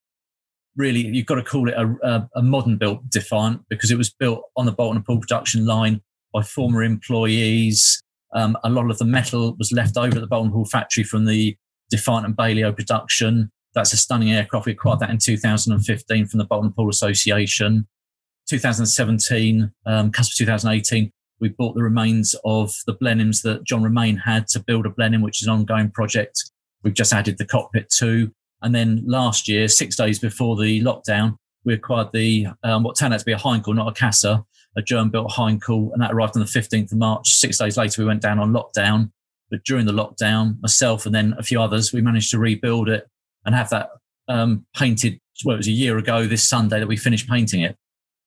Really, 0.75 1.01
you've 1.01 1.25
got 1.25 1.35
to 1.35 1.43
call 1.43 1.67
it 1.67 1.73
a, 1.75 1.95
a, 2.03 2.29
a 2.35 2.41
modern 2.41 2.77
built 2.77 3.09
Defiant 3.09 3.61
because 3.69 3.91
it 3.91 3.97
was 3.97 4.11
built 4.11 4.43
on 4.55 4.65
the 4.65 4.71
Boulton 4.71 5.03
Paul 5.03 5.19
production 5.19 5.65
line 5.65 6.01
by 6.33 6.43
former 6.43 6.83
employees. 6.83 8.01
Um, 8.33 8.57
a 8.63 8.69
lot 8.69 8.89
of 8.89 8.97
the 8.99 9.05
metal 9.05 9.55
was 9.57 9.71
left 9.71 9.97
over 9.97 10.17
at 10.17 10.21
the 10.21 10.27
Boulton 10.27 10.51
Paul 10.51 10.65
factory 10.65 11.03
from 11.03 11.25
the 11.25 11.57
Defiant 11.89 12.25
and 12.25 12.35
Balliol 12.35 12.73
production. 12.73 13.51
That's 13.73 13.93
a 13.93 13.97
stunning 13.97 14.31
aircraft. 14.31 14.65
We 14.65 14.73
acquired 14.73 14.99
that 14.99 15.09
in 15.09 15.17
2015 15.17 16.27
from 16.27 16.37
the 16.37 16.45
Boulton 16.45 16.73
Paul 16.73 16.89
Association. 16.89 17.87
2017, 18.49 19.71
um, 19.85 20.11
2018, 20.11 21.11
we 21.39 21.49
bought 21.49 21.75
the 21.75 21.83
remains 21.83 22.35
of 22.45 22.73
the 22.85 22.95
Blenheims 22.95 23.41
that 23.43 23.63
John 23.63 23.83
Romain 23.83 24.17
had 24.17 24.47
to 24.49 24.59
build 24.59 24.85
a 24.85 24.89
Blenheim, 24.89 25.21
which 25.21 25.41
is 25.41 25.47
an 25.47 25.53
ongoing 25.53 25.91
project. 25.91 26.51
We've 26.83 26.93
just 26.93 27.13
added 27.13 27.37
the 27.37 27.45
cockpit 27.45 27.89
too. 27.89 28.31
And 28.61 28.73
then 28.73 29.03
last 29.05 29.47
year, 29.47 29.67
six 29.67 29.95
days 29.95 30.19
before 30.19 30.55
the 30.55 30.81
lockdown, 30.81 31.37
we 31.63 31.73
acquired 31.73 32.11
the 32.13 32.47
um, 32.63 32.83
what 32.83 32.97
turned 32.97 33.13
out 33.13 33.19
to 33.19 33.25
be 33.25 33.33
a 33.33 33.37
Heinkel, 33.37 33.75
not 33.75 33.89
a 33.89 33.93
Casa, 33.93 34.43
a 34.75 34.81
German-built 34.81 35.31
Heinkel, 35.31 35.91
and 35.93 36.01
that 36.01 36.11
arrived 36.11 36.35
on 36.35 36.41
the 36.41 36.47
15th 36.47 36.91
of 36.91 36.97
March. 36.97 37.29
Six 37.29 37.57
days 37.57 37.77
later, 37.77 38.01
we 38.01 38.07
went 38.07 38.21
down 38.21 38.39
on 38.39 38.53
lockdown. 38.53 39.11
But 39.49 39.63
during 39.63 39.85
the 39.85 39.93
lockdown, 39.93 40.59
myself 40.61 41.05
and 41.05 41.15
then 41.15 41.35
a 41.37 41.43
few 41.43 41.61
others, 41.61 41.93
we 41.93 42.01
managed 42.01 42.31
to 42.31 42.39
rebuild 42.39 42.89
it 42.89 43.07
and 43.45 43.55
have 43.55 43.69
that 43.69 43.89
um, 44.27 44.65
painted. 44.75 45.19
Well, 45.45 45.55
it 45.55 45.57
was 45.57 45.67
a 45.67 45.71
year 45.71 45.97
ago 45.97 46.25
this 46.25 46.47
Sunday 46.47 46.79
that 46.79 46.87
we 46.87 46.97
finished 46.97 47.29
painting 47.29 47.61
it. 47.61 47.77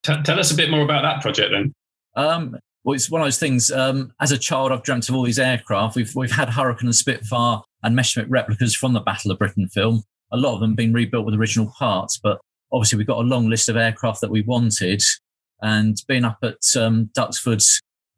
tell 0.02 0.38
us 0.38 0.50
a 0.50 0.54
bit 0.54 0.70
more 0.70 0.82
about 0.82 1.02
that 1.02 1.20
project 1.20 1.50
then. 1.52 1.74
Um, 2.16 2.56
well, 2.84 2.94
it's 2.94 3.10
one 3.10 3.20
of 3.20 3.26
those 3.26 3.38
things. 3.38 3.70
Um, 3.70 4.12
as 4.20 4.32
a 4.32 4.38
child, 4.38 4.72
I've 4.72 4.82
dreamt 4.82 5.08
of 5.08 5.14
all 5.14 5.22
these 5.22 5.38
aircraft. 5.38 5.96
We've 5.96 6.14
we've 6.14 6.30
had 6.30 6.48
Hurricane 6.48 6.88
and 6.88 6.96
Spitfire 6.96 7.60
and 7.82 7.94
Messerschmitt 7.94 8.30
replicas 8.30 8.74
from 8.74 8.92
the 8.92 9.00
Battle 9.00 9.30
of 9.30 9.38
Britain 9.38 9.68
film. 9.68 10.02
A 10.32 10.36
lot 10.36 10.54
of 10.54 10.60
them 10.60 10.74
being 10.74 10.92
rebuilt 10.92 11.26
with 11.26 11.34
original 11.34 11.72
parts, 11.78 12.18
but 12.22 12.40
obviously 12.72 12.96
we've 12.96 13.06
got 13.06 13.18
a 13.18 13.28
long 13.28 13.48
list 13.48 13.68
of 13.68 13.76
aircraft 13.76 14.20
that 14.20 14.30
we 14.30 14.42
wanted. 14.42 15.02
And 15.60 15.96
being 16.08 16.24
up 16.24 16.38
at 16.42 16.64
um, 16.76 17.10
Duxford 17.12 17.62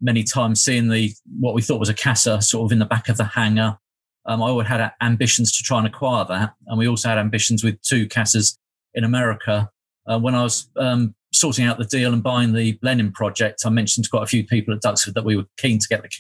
many 0.01 0.23
times, 0.23 0.63
seeing 0.63 0.89
the 0.89 1.13
what 1.41 1.55
we 1.55 1.63
thought 1.63 1.81
was 1.81 1.89
a 1.89 1.95
Casa 1.95 2.41
sort 2.41 2.67
of 2.67 2.73
in 2.73 2.79
the 2.79 2.85
back 2.85 3.09
of 3.09 3.17
the 3.17 3.25
hangar, 3.25 3.79
um, 4.27 4.43
I 4.43 4.47
always 4.47 4.69
had 4.69 4.93
ambitions 5.01 5.57
to 5.57 5.65
try 5.65 5.79
and 5.79 5.87
acquire 5.87 6.25
that. 6.27 6.55
And 6.67 6.79
we 6.79 6.87
also 6.87 7.09
had 7.09 7.19
ambitions 7.19 7.65
with 7.65 7.81
two 7.83 8.09
Casas 8.09 8.59
in 8.95 9.03
America. 9.05 9.69
Uh, 10.07 10.19
when 10.19 10.35
I 10.35 10.43
was 10.43 10.69
um, 10.77 11.15
sorting 11.33 11.65
out 11.65 11.79
the 11.79 11.85
deal 11.85 12.13
and 12.13 12.23
buying 12.23 12.53
the 12.53 12.73
Blenheim 12.73 13.13
project, 13.13 13.63
I 13.65 13.71
mentioned 13.71 14.05
to 14.05 14.11
quite 14.11 14.25
a 14.25 14.27
few 14.27 14.45
people 14.47 14.75
at 14.75 14.83
Duxford 14.83 15.15
that 15.15 15.25
we 15.25 15.37
were 15.37 15.47
keen 15.57 15.79
to 15.79 15.89
get 15.89 16.03
the, 16.03 16.11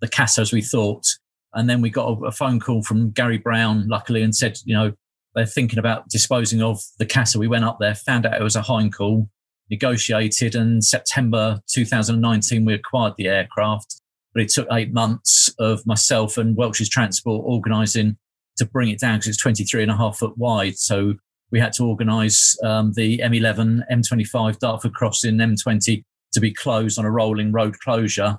the 0.00 0.08
Casa 0.08 0.40
as 0.40 0.52
we 0.52 0.62
thought. 0.62 1.06
And 1.52 1.68
then 1.68 1.80
we 1.80 1.90
got 1.90 2.08
a, 2.08 2.24
a, 2.26 2.32
phone 2.32 2.58
call 2.58 2.82
from 2.82 3.10
Gary 3.10 3.38
Brown, 3.38 3.86
luckily, 3.88 4.22
and 4.22 4.34
said, 4.34 4.58
you 4.64 4.74
know, 4.74 4.92
they're 5.34 5.46
thinking 5.46 5.78
about 5.78 6.08
disposing 6.08 6.62
of 6.62 6.80
the 6.98 7.06
Casa. 7.06 7.38
We 7.38 7.48
went 7.48 7.64
up 7.64 7.78
there, 7.78 7.94
found 7.94 8.26
out 8.26 8.40
it 8.40 8.42
was 8.42 8.56
a 8.56 8.62
Heinkel, 8.62 9.28
negotiated, 9.70 10.54
and 10.54 10.82
September 10.82 11.60
2019 11.70 12.64
we 12.64 12.74
acquired 12.74 13.14
the 13.16 13.28
aircraft. 13.28 14.00
But 14.32 14.42
it 14.42 14.48
took 14.48 14.66
eight 14.72 14.92
months 14.92 15.52
of 15.58 15.86
myself 15.86 16.36
and 16.38 16.56
Welch's 16.56 16.88
Transport 16.88 17.44
organising 17.46 18.16
to 18.56 18.64
bring 18.64 18.88
it 18.88 19.00
down 19.00 19.18
because 19.18 19.28
it's 19.28 19.42
23 19.42 19.82
and 19.82 19.92
a 19.92 19.96
half 19.96 20.18
foot 20.18 20.36
wide. 20.36 20.76
So 20.76 21.14
we 21.50 21.60
had 21.60 21.72
to 21.74 21.84
organise 21.84 22.56
um, 22.64 22.92
the 22.94 23.18
M11, 23.18 23.82
M25 23.90 24.58
Dartford 24.58 24.94
Crossing, 24.94 25.36
M20 25.36 26.04
to 26.32 26.40
be 26.40 26.52
closed 26.52 26.98
on 26.98 27.04
a 27.04 27.10
rolling 27.10 27.52
road 27.52 27.78
closure. 27.78 28.38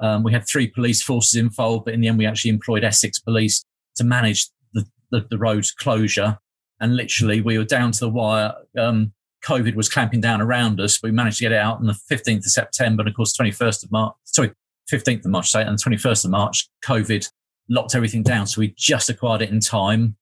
Um, 0.00 0.22
we 0.22 0.32
had 0.32 0.46
three 0.46 0.66
police 0.66 1.02
forces 1.02 1.34
involved, 1.34 1.84
but 1.84 1.94
in 1.94 2.00
the 2.00 2.08
end, 2.08 2.18
we 2.18 2.26
actually 2.26 2.50
employed 2.50 2.84
Essex 2.84 3.18
Police 3.18 3.64
to 3.96 4.04
manage 4.04 4.48
the, 4.74 4.86
the, 5.10 5.26
the 5.30 5.38
road 5.38 5.66
closure. 5.78 6.38
And 6.80 6.96
literally, 6.96 7.40
we 7.40 7.56
were 7.56 7.64
down 7.64 7.92
to 7.92 8.00
the 8.00 8.08
wire. 8.08 8.54
Um, 8.78 9.12
COVID 9.44 9.74
was 9.74 9.88
clamping 9.88 10.20
down 10.20 10.42
around 10.42 10.80
us. 10.80 11.02
We 11.02 11.12
managed 11.12 11.38
to 11.38 11.44
get 11.44 11.52
it 11.52 11.58
out 11.58 11.78
on 11.78 11.86
the 11.86 11.98
15th 12.10 12.38
of 12.38 12.44
September, 12.44 13.02
and 13.02 13.08
of 13.08 13.14
course, 13.14 13.36
21st 13.38 13.84
of 13.84 13.92
March. 13.92 14.14
Sorry, 14.24 14.52
15th 14.90 15.24
of 15.24 15.30
March, 15.30 15.50
say, 15.50 15.62
and 15.62 15.78
21st 15.78 16.26
of 16.26 16.30
March, 16.30 16.68
COVID 16.84 17.30
locked 17.68 17.94
everything 17.94 18.22
down. 18.22 18.46
So 18.46 18.60
we 18.60 18.74
just 18.76 19.08
acquired 19.08 19.42
it 19.42 19.50
in 19.50 19.60
time 19.60 20.16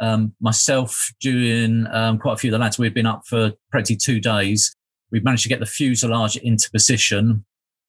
Um, 0.00 0.34
myself, 0.40 1.12
Julian, 1.20 1.86
um, 1.92 2.18
quite 2.18 2.34
a 2.34 2.36
few 2.36 2.50
of 2.50 2.52
the 2.52 2.58
lads, 2.58 2.78
we've 2.78 2.94
been 2.94 3.06
up 3.06 3.22
for 3.26 3.52
practically 3.70 3.96
two 3.96 4.20
days. 4.20 4.74
We've 5.10 5.24
managed 5.24 5.42
to 5.44 5.48
get 5.48 5.60
the 5.60 5.66
fuselage 5.66 6.36
into 6.36 6.70
position. 6.70 7.44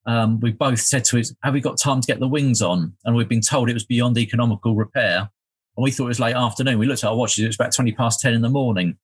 Um, 0.06 0.40
we 0.42 0.52
both 0.52 0.80
said 0.82 1.06
to 1.06 1.20
us, 1.20 1.34
have 1.44 1.54
we 1.54 1.62
got 1.62 1.80
time 1.80 2.02
to 2.02 2.08
get 2.08 2.20
the 2.20 2.28
wings 2.28 2.62
on? 2.62 2.94
And 3.06 3.16
we've 3.16 3.30
been 3.30 3.42
told 3.42 3.70
it 3.70 3.74
was 3.74 3.86
beyond 3.86 4.18
economical 4.18 4.76
repair. 4.76 5.30
And 5.78 5.84
we 5.84 5.92
thought 5.92 6.06
it 6.06 6.10
was 6.10 6.20
late 6.20 6.36
afternoon. 6.36 6.78
We 6.78 6.86
looked 6.86 7.04
at 7.04 7.10
our 7.10 7.16
watches, 7.16 7.44
it 7.44 7.48
was 7.48 7.56
about 7.56 7.74
20 7.74 7.94
past 7.94 8.20
10 8.20 8.34
in 8.34 8.42
the 8.42 8.50
morning. 8.50 8.98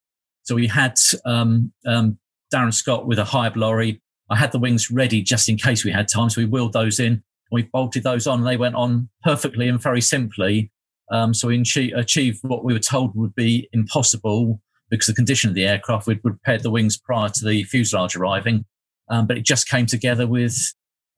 So 0.44 0.56
we 0.56 0.68
had 0.68 0.96
um, 1.26 1.72
um, 1.86 2.20
Darren 2.54 2.74
Scott 2.74 3.08
with 3.08 3.20
a 3.20 3.24
Hiab 3.24 3.56
lorry. 3.56 4.02
I 4.30 4.36
had 4.36 4.52
the 4.52 4.60
wings 4.60 4.92
ready 4.92 5.22
just 5.22 5.50
in 5.50 5.58
case 5.58 5.84
we 5.84 5.92
had 5.92 6.08
time. 6.08 6.30
So 6.30 6.42
we 6.42 6.46
wheeled 6.46 6.74
those 6.74 7.00
in. 7.00 7.24
We 7.52 7.64
bolted 7.64 8.04
those 8.04 8.28
on. 8.28 8.44
They 8.44 8.58
went 8.58 8.76
on 8.76 9.10
perfectly 9.24 9.68
and 9.68 9.82
very 9.82 10.02
simply. 10.02 10.72
Um, 11.12 11.34
so 11.34 11.48
we 11.48 11.64
achieved 11.96 12.40
what 12.44 12.64
we 12.64 12.74
were 12.74 12.80
told 12.80 13.16
would 13.16 13.36
be 13.36 13.68
impossible 13.74 14.62
because 14.90 15.08
the 15.08 15.14
condition 15.14 15.50
of 15.50 15.56
the 15.56 15.66
aircraft, 15.66 16.08
we'd 16.08 16.20
repaired 16.24 16.64
the 16.64 16.72
wings 16.72 16.98
prior 16.98 17.30
to 17.30 17.46
the 17.46 17.64
fuselage 17.64 18.16
arriving. 18.16 18.66
Um, 19.10 19.28
but 19.28 19.38
it 19.38 19.46
just 19.46 19.68
came 19.68 19.86
together 19.86 20.28
with 20.28 20.56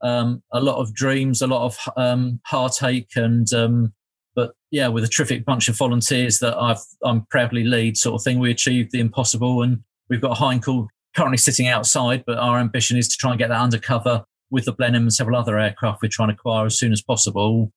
um, 0.02 0.42
a 0.52 0.60
lot 0.60 0.78
of 0.78 0.94
dreams, 0.94 1.42
a 1.42 1.48
lot 1.48 1.66
of 1.66 1.78
um, 1.98 2.40
heartache, 2.46 3.12
and 3.16 3.52
um, 3.54 3.94
but 4.36 4.54
yeah, 4.72 4.88
with 4.88 5.04
a 5.04 5.08
terrific 5.08 5.46
bunch 5.46 5.68
of 5.70 5.78
volunteers 5.78 6.40
that 6.40 6.58
I've 6.58 6.82
I'm 7.04 7.26
proudly 7.30 7.64
lead, 7.64 7.98
sort 7.98 8.20
of 8.20 8.24
thing. 8.24 8.40
We 8.40 8.52
achieved 8.52 8.92
the 8.92 9.00
impossible, 9.00 9.62
and 9.62 9.84
we've 10.10 10.22
got 10.22 10.38
a 10.38 10.42
Heinkel 10.42 10.88
currently 11.16 11.38
sitting 11.38 11.68
outside, 11.68 12.24
but 12.26 12.38
our 12.38 12.60
ambition 12.60 12.98
is 12.98 13.10
to 13.10 13.18
try 13.18 13.32
and 13.32 13.40
get 13.40 13.50
that 13.50 13.62
undercover 13.62 14.24
with 14.50 14.66
the 14.66 14.74
Blenheim 14.74 15.04
and 15.04 15.14
several 15.14 15.38
other 15.38 15.58
aircraft 15.58 16.02
we're 16.02 16.10
trying 16.10 16.30
to 16.30 16.34
acquire 16.34 16.66
as 16.66 16.78
soon 16.78 16.92
as 16.92 17.02
possible. 17.02 17.72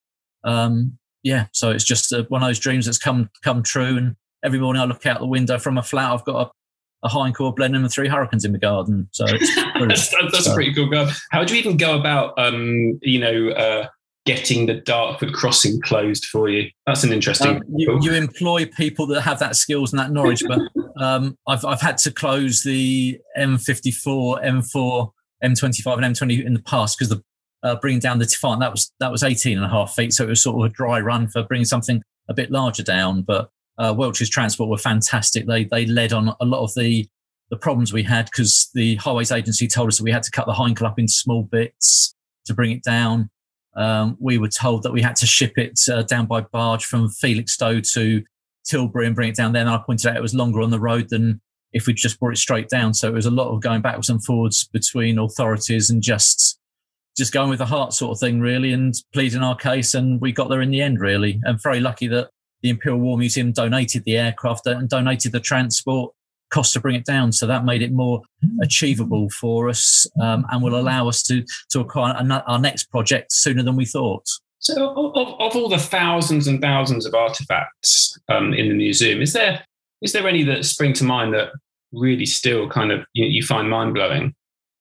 Um, 0.44 0.98
yeah, 1.25 1.47
so 1.53 1.71
it's 1.71 1.85
just 1.85 2.13
uh, 2.13 2.25
one 2.29 2.43
of 2.43 2.49
those 2.49 2.61
dreams 2.61 2.85
that's 2.85 2.99
come 2.99 3.31
come 3.43 3.63
true, 3.63 3.97
and 3.97 4.15
every 4.45 4.61
morning 4.61 4.81
I 4.83 4.85
look 4.85 5.07
out 5.07 5.19
the 5.19 5.27
window 5.27 5.59
from 5.59 5.79
a 5.79 5.83
flat. 5.83 6.13
I've 6.13 6.25
got 6.25 6.49
a, 7.03 7.07
a 7.07 7.11
Heinkel 7.11 7.57
Blenheim 7.57 7.83
and 7.83 7.91
three 7.91 8.09
hurricanes 8.09 8.45
in 8.45 8.53
the 8.53 8.59
garden. 8.59 9.09
So 9.13 9.25
that's, 9.89 10.11
that's 10.11 10.45
so. 10.45 10.53
a 10.53 10.55
pretty 10.55 10.75
cool 10.75 10.89
go. 10.89 11.09
How 11.31 11.43
do 11.43 11.55
you 11.55 11.61
even 11.61 11.79
go 11.79 11.99
about, 11.99 12.35
um, 12.39 12.99
you 13.01 13.19
know, 13.19 13.49
uh, 13.51 13.89
getting 14.27 14.67
the 14.67 14.75
Dartford 14.75 15.33
crossing 15.33 15.81
closed 15.81 16.27
for 16.27 16.51
you? 16.51 16.69
That's 16.87 17.05
an 17.05 17.13
interesting. 17.13 17.57
Um, 17.57 17.63
you, 17.75 17.99
you, 18.03 18.13
employ 18.13 18.67
people 18.67 19.07
that 19.07 19.23
have 19.23 19.39
that 19.39 19.57
skills 19.57 19.95
and 19.95 20.01
that 20.01 20.13
knowledge, 20.13 20.43
but 20.47 20.61
um, 21.03 21.39
I've 21.49 21.65
I've 21.65 21.81
had 21.81 21.97
to 21.99 22.11
close 22.11 22.63
the 22.63 23.19
M54, 23.39 24.45
M4, 24.45 25.11
M25, 25.43 26.05
and 26.05 26.15
M20 26.15 26.45
in 26.45 26.53
the 26.53 26.63
past 26.63 26.99
because 26.99 27.09
the 27.09 27.23
uh, 27.64 27.74
bringing 27.77 28.00
down 28.00 28.18
the 28.18 28.27
Typhon 28.27 28.61
that 28.61 28.70
was 28.70 28.92
that 29.00 29.11
was 29.11 29.22
18 29.22 29.57
and 29.57 29.66
a 29.66 29.68
half 29.68 29.94
feet, 29.94 30.12
so 30.12 30.24
it 30.24 30.29
was 30.29 30.42
sort 30.42 30.64
of 30.64 30.70
a 30.70 30.74
dry 30.74 31.00
run 31.00 31.27
for 31.29 31.42
bringing 31.42 31.64
something 31.64 32.03
a 32.29 32.35
bit 32.35 32.50
larger 32.50 32.83
down, 32.83 33.22
but 33.22 33.48
uh, 33.79 33.92
Welch's 33.96 34.31
Transport 34.31 34.70
were 34.70 34.79
fantastic. 34.79 35.46
They 35.46 35.64
they 35.64 35.87
led 35.87 36.12
on 36.12 36.35
a 36.40 36.44
lot 36.44 36.62
of 36.62 36.72
the 36.74 37.09
the 37.50 37.57
problems 37.57 37.92
we 37.92 38.03
had 38.03 38.27
because 38.27 38.70
the 38.74 38.96
Highways 38.96 39.33
Agency 39.33 39.68
told 39.68 39.88
us 39.88 39.98
that 39.98 40.05
we 40.05 40.12
had 40.12 40.22
to 40.22 40.31
cut 40.31 40.46
the 40.46 40.53
Heinkel 40.53 40.87
up 40.87 40.98
into 40.98 41.12
small 41.12 41.42
bits 41.42 42.14
to 42.46 42.55
bring 42.55 42.72
it 42.72 42.83
down. 42.83 43.31
Um, 43.77 44.16
we 44.20 44.38
were 44.38 44.48
told 44.48 44.83
that 44.85 44.92
we 44.92 45.03
had 45.03 45.16
to 45.16 45.27
ship 45.27 45.59
it 45.59 45.79
uh, 45.90 46.03
down 46.03 46.27
by 46.27 46.42
barge 46.42 46.85
from 46.85 47.09
Felixstowe 47.09 47.81
to 47.92 48.22
Tilbury 48.64 49.07
and 49.07 49.14
bring 49.14 49.31
it 49.31 49.37
down 49.37 49.53
there. 49.53 49.62
And 49.62 49.70
I 49.70 49.79
pointed 49.79 50.07
out 50.07 50.16
it 50.16 50.22
was 50.22 50.35
longer 50.35 50.62
on 50.62 50.70
the 50.70 50.81
road 50.81 51.09
than 51.11 51.40
if 51.72 51.87
we 51.87 51.92
just 51.92 52.20
brought 52.20 52.33
it 52.33 52.38
straight 52.38 52.68
down. 52.68 52.94
So 52.94 53.09
it 53.09 53.14
was 53.14 53.27
a 53.27 53.31
lot 53.31 53.53
of 53.53 53.61
going 53.61 53.83
backwards 53.83 54.09
and 54.09 54.24
forwards 54.24 54.64
between 54.68 55.18
authorities 55.18 55.90
and 55.90 56.03
just 56.03 56.59
just 57.16 57.33
going 57.33 57.50
with 57.50 57.59
the 57.59 57.66
heart 57.66 57.92
sort 57.92 58.12
of 58.12 58.20
thing, 58.20 58.40
really, 58.40 58.72
and 58.72 58.94
pleading 59.12 59.42
our 59.42 59.57
case. 59.57 59.94
And 59.94 60.20
we 60.20 60.33
got 60.33 60.48
there 60.48 60.62
in 60.62 60.70
the 60.70 60.83
end, 60.83 61.00
really. 61.00 61.40
And 61.44 61.62
very 61.62 61.81
lucky 61.81 62.07
that 62.09 62.31
the 62.62 62.70
Imperial 62.70 63.00
War 63.00 63.18
Museum 63.18 63.53
donated 63.53 64.05
the 64.05 64.16
aircraft 64.16 64.66
and 64.66 64.88
donated 64.88 65.33
the 65.33 65.40
transport 65.40 66.12
cost 66.50 66.72
to 66.72 66.81
bring 66.81 66.94
it 66.94 67.05
down. 67.05 67.33
So 67.33 67.46
that 67.46 67.64
made 67.64 67.83
it 67.83 67.92
more 67.92 68.22
achievable 68.62 69.29
for 69.31 69.68
us 69.68 70.07
um, 70.20 70.46
and 70.50 70.62
will 70.62 70.79
allow 70.79 71.09
us 71.09 71.22
to, 71.24 71.44
to 71.70 71.81
acquire 71.81 72.14
our 72.46 72.59
next 72.59 72.90
project 72.90 73.33
sooner 73.33 73.62
than 73.62 73.77
we 73.77 73.85
thought. 73.85 74.24
So, 74.61 74.88
of, 74.88 75.29
of 75.40 75.57
all 75.57 75.68
the 75.68 75.79
thousands 75.79 76.46
and 76.46 76.61
thousands 76.61 77.05
of 77.05 77.14
artifacts 77.14 78.18
um, 78.31 78.55
in 78.55 78.68
the 78.68 78.74
museum, 78.74 79.20
is 79.20 79.35
there 79.35 79.62
is 80.00 80.12
there 80.12 80.27
any 80.27 80.42
that 80.44 80.64
spring 80.64 80.94
to 80.94 81.05
mind 81.05 81.35
that 81.35 81.50
really 81.92 82.24
still 82.24 82.68
kind 82.68 82.90
of 82.90 83.05
you, 83.12 83.27
you 83.27 83.42
find 83.42 83.68
mind 83.68 83.92
blowing? 83.92 84.35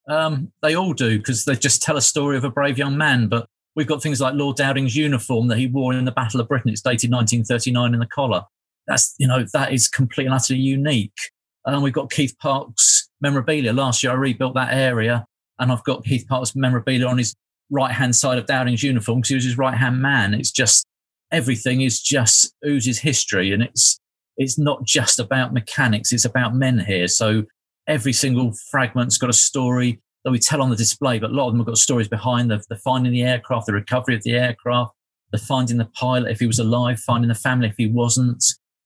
Um, 0.07 0.51
they 0.61 0.75
all 0.75 0.93
do 0.93 1.17
because 1.17 1.45
they 1.45 1.55
just 1.55 1.81
tell 1.81 1.97
a 1.97 2.01
story 2.01 2.37
of 2.37 2.43
a 2.43 2.49
brave 2.49 2.77
young 2.77 2.97
man. 2.97 3.27
But 3.27 3.47
We've 3.75 3.87
got 3.87 4.03
things 4.03 4.21
like 4.21 4.35
Lord 4.35 4.55
Dowding's 4.55 4.95
uniform 4.95 5.47
that 5.47 5.57
he 5.57 5.67
wore 5.67 5.93
in 5.93 6.05
the 6.05 6.11
Battle 6.11 6.39
of 6.39 6.47
Britain. 6.47 6.69
It's 6.69 6.81
dated 6.81 7.11
1939 7.11 7.93
in 7.93 7.99
the 7.99 8.05
collar. 8.05 8.43
That's, 8.87 9.15
you 9.17 9.27
know, 9.27 9.45
that 9.53 9.73
is 9.73 9.87
completely 9.87 10.27
and 10.27 10.35
utterly 10.35 10.59
unique. 10.59 11.17
And 11.65 11.81
we've 11.81 11.93
got 11.93 12.11
Keith 12.11 12.35
Park's 12.39 13.09
memorabilia. 13.21 13.73
Last 13.73 14.03
year 14.03 14.11
I 14.11 14.15
rebuilt 14.15 14.53
that 14.55 14.73
area 14.73 15.25
and 15.57 15.71
I've 15.71 15.83
got 15.85 16.03
Keith 16.03 16.25
Park's 16.27 16.55
memorabilia 16.55 17.07
on 17.07 17.17
his 17.17 17.35
right 17.71 17.91
hand 17.91 18.15
side 18.15 18.37
of 18.37 18.45
Dowding's 18.45 18.83
uniform 18.83 19.19
because 19.19 19.29
he 19.29 19.35
was 19.35 19.45
his 19.45 19.57
right 19.57 19.75
hand 19.77 20.01
man. 20.01 20.33
It's 20.33 20.51
just 20.51 20.85
everything 21.31 21.81
is 21.81 21.99
just 21.99 22.53
oozes 22.65 22.99
history 22.99 23.51
and 23.53 23.63
it's 23.63 23.99
it's 24.35 24.59
not 24.59 24.83
just 24.83 25.19
about 25.19 25.53
mechanics, 25.53 26.11
it's 26.11 26.25
about 26.25 26.55
men 26.55 26.79
here. 26.79 27.07
So 27.07 27.43
every 27.87 28.13
single 28.13 28.53
fragment's 28.71 29.17
got 29.17 29.29
a 29.29 29.33
story 29.33 30.01
that 30.23 30.31
we 30.31 30.39
tell 30.39 30.61
on 30.61 30.69
the 30.69 30.75
display, 30.75 31.19
but 31.19 31.31
a 31.31 31.33
lot 31.33 31.47
of 31.47 31.53
them 31.53 31.59
have 31.59 31.67
got 31.67 31.77
stories 31.77 32.07
behind 32.07 32.49
the, 32.49 32.63
the 32.69 32.77
finding 32.77 33.11
the 33.11 33.23
aircraft, 33.23 33.67
the 33.67 33.73
recovery 33.73 34.15
of 34.15 34.23
the 34.23 34.31
aircraft, 34.31 34.93
the 35.31 35.37
finding 35.37 35.77
the 35.77 35.85
pilot 35.85 36.31
if 36.31 36.39
he 36.39 36.47
was 36.47 36.59
alive, 36.59 36.99
finding 36.99 37.27
the 37.27 37.35
family 37.35 37.67
if 37.67 37.75
he 37.77 37.87
wasn't, 37.87 38.43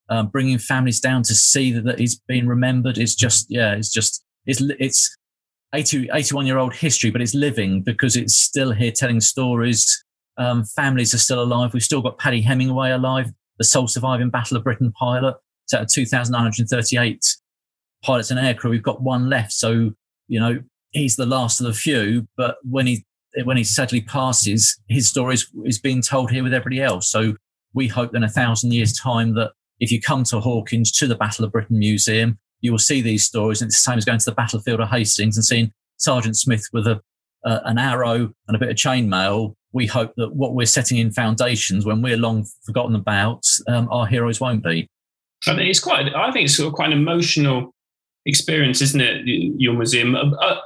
um, 0.10 0.28
bringing 0.28 0.58
families 0.58 1.00
down 1.00 1.22
to 1.24 1.36
see 1.36 1.72
that, 1.72 1.84
that 1.84 2.00
he's 2.00 2.20
been 2.28 2.48
remembered. 2.48 2.98
It's 2.98 3.14
just, 3.14 3.48
yeah, 3.50 3.74
it's 3.74 3.92
just, 3.92 4.24
it's, 4.46 4.62
it's 4.80 5.16
80, 5.76 6.10
81 6.12 6.48
year 6.48 6.58
old 6.58 6.74
history, 6.74 7.12
but 7.12 7.22
it's 7.22 7.36
living 7.36 7.84
because 7.84 8.16
it's 8.16 8.38
still 8.38 8.72
here 8.72 8.92
telling 8.92 9.20
stories. 9.22 10.04
Um, 10.38 10.64
families 10.64 11.14
are 11.14 11.20
still 11.20 11.42
alive. 11.42 11.74
We've 11.74 11.84
still 11.84 12.02
got 12.02 12.18
Paddy 12.18 12.42
Hemingway 12.42 12.92
alive, 12.92 13.32
the 13.58 13.64
sole 13.64 13.88
surviving 13.88 14.30
Battle 14.30 14.58
of 14.58 14.64
Britain 14.64 14.92
pilot. 14.94 15.36
It's 15.66 15.74
out 15.74 15.82
of 15.84 15.90
2,938 15.94 17.26
pilots 18.04 18.32
and 18.32 18.40
aircrew. 18.40 18.70
We've 18.70 18.84
got 18.84 19.02
one 19.02 19.30
left. 19.30 19.54
So, 19.54 19.92
you 20.28 20.40
know, 20.40 20.60
he's 20.92 21.16
the 21.16 21.26
last 21.26 21.60
of 21.60 21.68
the 21.68 21.74
few, 21.74 22.28
but 22.38 22.58
when 22.64 22.88
he 22.88 23.06
when 23.44 23.58
he 23.58 23.64
sadly 23.64 24.02
passes, 24.02 24.80
his 24.88 25.10
story 25.10 25.36
is, 25.36 25.48
is 25.64 25.80
being 25.80 26.02
told 26.02 26.32
here 26.32 26.44
with 26.44 26.54
everybody 26.54 26.82
else. 26.82 27.12
So 27.12 27.36
we 27.74 27.88
hope 27.88 28.16
in 28.16 28.24
a 28.24 28.30
thousand 28.30 28.74
years' 28.74 28.94
time 28.94 29.36
that 29.36 29.52
if 29.80 29.92
you 29.92 30.02
come 30.02 30.24
to 30.26 30.38
Hawkinge 30.38 30.98
to 30.98 31.08
the 31.08 31.16
Battle 31.16 31.46
of 31.46 31.52
Britain 31.52 31.78
Museum, 31.78 32.40
you 32.62 32.72
will 32.72 32.80
see 32.80 33.02
these 33.02 33.26
stories. 33.26 33.62
And 33.62 33.70
it's 33.70 33.84
the 33.84 33.92
same 33.92 33.98
as 33.98 34.06
going 34.06 34.18
to 34.18 34.26
the 34.26 34.32
battlefield 34.32 34.80
of 34.80 34.90
Hastings 34.90 35.38
and 35.38 35.46
seeing 35.46 35.72
Sergeant 35.98 36.36
Smith 36.36 36.66
with 36.74 36.88
a 36.88 37.00
uh, 37.46 37.60
an 37.66 37.78
arrow 37.78 38.32
and 38.48 38.56
a 38.56 38.60
bit 38.60 38.70
of 38.70 38.76
chainmail. 38.76 39.54
We 39.72 39.86
hope 39.86 40.14
that 40.18 40.34
what 40.34 40.56
we're 40.56 40.66
setting 40.66 40.98
in 40.98 41.12
foundations, 41.12 41.86
when 41.86 42.02
we're 42.02 42.18
long 42.18 42.46
forgotten 42.66 42.96
about, 42.96 43.44
um, 43.68 43.88
our 43.92 44.08
heroes 44.08 44.42
won't 44.42 44.64
be. 44.64 44.90
I 45.48 45.56
think 45.56 45.70
it's 45.70 45.80
quite. 45.80 46.14
I 46.16 46.32
think 46.32 46.46
it's 46.46 46.58
sort 46.58 46.68
of 46.68 46.74
quite 46.74 46.92
an 46.92 46.98
emotional 46.98 47.74
experience, 48.28 48.82
isn't 48.82 49.02
it? 49.02 49.24
Your 49.26 49.74
museum. 49.74 50.16
Uh, 50.16 50.30
uh 50.36 50.60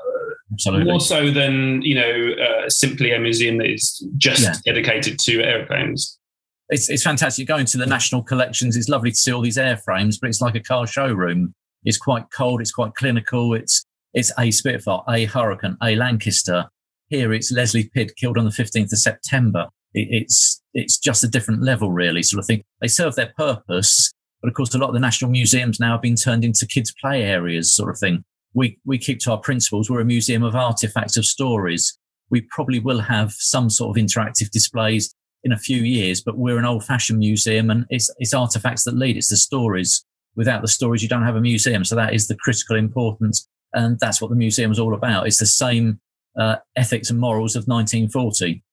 Absolutely. 0.53 0.91
More 0.91 0.99
so 0.99 1.31
than 1.31 1.81
you 1.81 1.95
know, 1.95 2.33
uh, 2.43 2.69
simply 2.69 3.13
a 3.13 3.19
museum 3.19 3.57
that 3.59 3.69
is 3.69 4.05
just 4.17 4.41
yeah. 4.41 4.53
dedicated 4.65 5.17
to 5.19 5.41
airplanes. 5.41 6.19
It's, 6.67 6.89
it's 6.89 7.03
fantastic 7.03 7.47
going 7.47 7.65
to 7.67 7.77
the 7.77 7.85
national 7.85 8.23
collections. 8.23 8.75
It's 8.75 8.89
lovely 8.89 9.11
to 9.11 9.17
see 9.17 9.31
all 9.31 9.41
these 9.41 9.57
airframes, 9.57 10.17
but 10.19 10.29
it's 10.29 10.41
like 10.41 10.55
a 10.55 10.59
car 10.59 10.87
showroom. 10.87 11.53
It's 11.83 11.97
quite 11.97 12.25
cold. 12.31 12.59
It's 12.61 12.71
quite 12.71 12.95
clinical. 12.95 13.53
It's 13.53 13.85
it's 14.13 14.31
a 14.37 14.51
Spitfire, 14.51 15.01
a 15.07 15.25
Hurricane, 15.25 15.77
a 15.81 15.95
Lancaster. 15.95 16.67
Here 17.07 17.33
it's 17.33 17.51
Leslie 17.51 17.89
Pidd 17.95 18.15
killed 18.17 18.37
on 18.37 18.45
the 18.45 18.51
15th 18.51 18.91
of 18.91 18.99
September. 18.99 19.67
It, 19.93 20.07
it's 20.11 20.61
it's 20.73 20.97
just 20.97 21.23
a 21.23 21.27
different 21.27 21.63
level, 21.63 21.91
really. 21.91 22.23
Sort 22.23 22.39
of 22.39 22.45
thing. 22.45 22.63
They 22.81 22.87
serve 22.87 23.15
their 23.15 23.33
purpose, 23.37 24.11
but 24.41 24.47
of 24.47 24.53
course, 24.55 24.73
a 24.73 24.77
lot 24.77 24.87
of 24.87 24.93
the 24.93 24.99
national 24.99 25.31
museums 25.31 25.79
now 25.79 25.93
have 25.93 26.01
been 26.01 26.15
turned 26.15 26.43
into 26.43 26.65
kids' 26.65 26.93
play 26.99 27.23
areas, 27.23 27.73
sort 27.73 27.89
of 27.89 27.97
thing 27.97 28.23
we, 28.53 28.77
we 28.85 28.97
keep 28.97 29.19
to 29.19 29.31
our 29.31 29.39
principles. 29.39 29.89
We're 29.89 30.01
a 30.01 30.05
museum 30.05 30.43
of 30.43 30.55
artifacts 30.55 31.17
of 31.17 31.25
stories. 31.25 31.97
We 32.29 32.41
probably 32.51 32.79
will 32.79 32.99
have 32.99 33.31
some 33.33 33.69
sort 33.69 33.97
of 33.97 34.03
interactive 34.03 34.51
displays 34.51 35.13
in 35.43 35.51
a 35.51 35.57
few 35.57 35.81
years, 35.81 36.21
but 36.21 36.37
we're 36.37 36.59
an 36.59 36.65
old 36.65 36.85
fashioned 36.85 37.19
museum 37.19 37.69
and 37.69 37.85
it's, 37.89 38.09
it's 38.19 38.33
artifacts 38.33 38.83
that 38.83 38.95
lead. 38.95 39.17
It's 39.17 39.29
the 39.29 39.37
stories. 39.37 40.05
Without 40.35 40.61
the 40.61 40.67
stories, 40.67 41.01
you 41.01 41.09
don't 41.09 41.25
have 41.25 41.35
a 41.35 41.41
museum. 41.41 41.83
So 41.83 41.95
that 41.95 42.13
is 42.13 42.27
the 42.27 42.35
critical 42.35 42.77
importance. 42.77 43.47
And 43.73 43.97
that's 43.99 44.21
what 44.21 44.29
the 44.29 44.35
museum 44.35 44.71
is 44.71 44.79
all 44.79 44.93
about. 44.93 45.27
It's 45.27 45.39
the 45.39 45.45
same 45.45 45.99
uh, 46.37 46.57
ethics 46.75 47.09
and 47.09 47.19
morals 47.19 47.55
of 47.55 47.65
1940. 47.65 48.63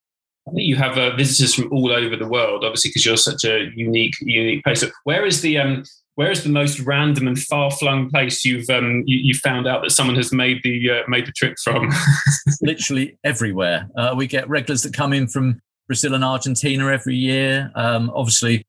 You 0.52 0.76
have 0.76 0.98
uh, 0.98 1.14
visitors 1.16 1.54
from 1.54 1.72
all 1.72 1.92
over 1.92 2.16
the 2.16 2.28
world, 2.28 2.64
obviously, 2.64 2.90
because 2.90 3.04
you're 3.04 3.16
such 3.16 3.44
a 3.44 3.70
unique, 3.74 4.14
unique 4.20 4.64
place. 4.64 4.80
So 4.80 4.90
where 5.04 5.24
is 5.24 5.40
the 5.40 5.58
um, 5.58 5.84
where 6.14 6.30
is 6.30 6.42
the 6.42 6.50
most 6.50 6.80
random 6.80 7.28
and 7.28 7.38
far 7.38 7.70
flung 7.70 8.11
place 8.11 8.44
you've 8.44 8.68
um, 8.70 9.04
you, 9.06 9.18
you, 9.18 9.34
found 9.34 9.68
out 9.68 9.82
that 9.82 9.90
someone 9.90 10.16
has 10.16 10.32
made 10.32 10.61
the 10.64 10.90
uh, 10.90 11.02
made 11.08 11.26
the 11.26 11.32
trip 11.32 11.56
from? 11.62 11.90
Literally 12.62 13.18
everywhere. 13.24 13.88
Uh, 13.96 14.14
we 14.16 14.26
get 14.26 14.48
regulars 14.48 14.82
that 14.82 14.92
come 14.92 15.12
in 15.12 15.28
from 15.28 15.61
Brazil 15.87 16.14
and 16.14 16.24
Argentina 16.24 16.87
every 16.92 17.16
year. 17.16 17.70
Um, 17.74 18.11
obviously, 18.14 18.66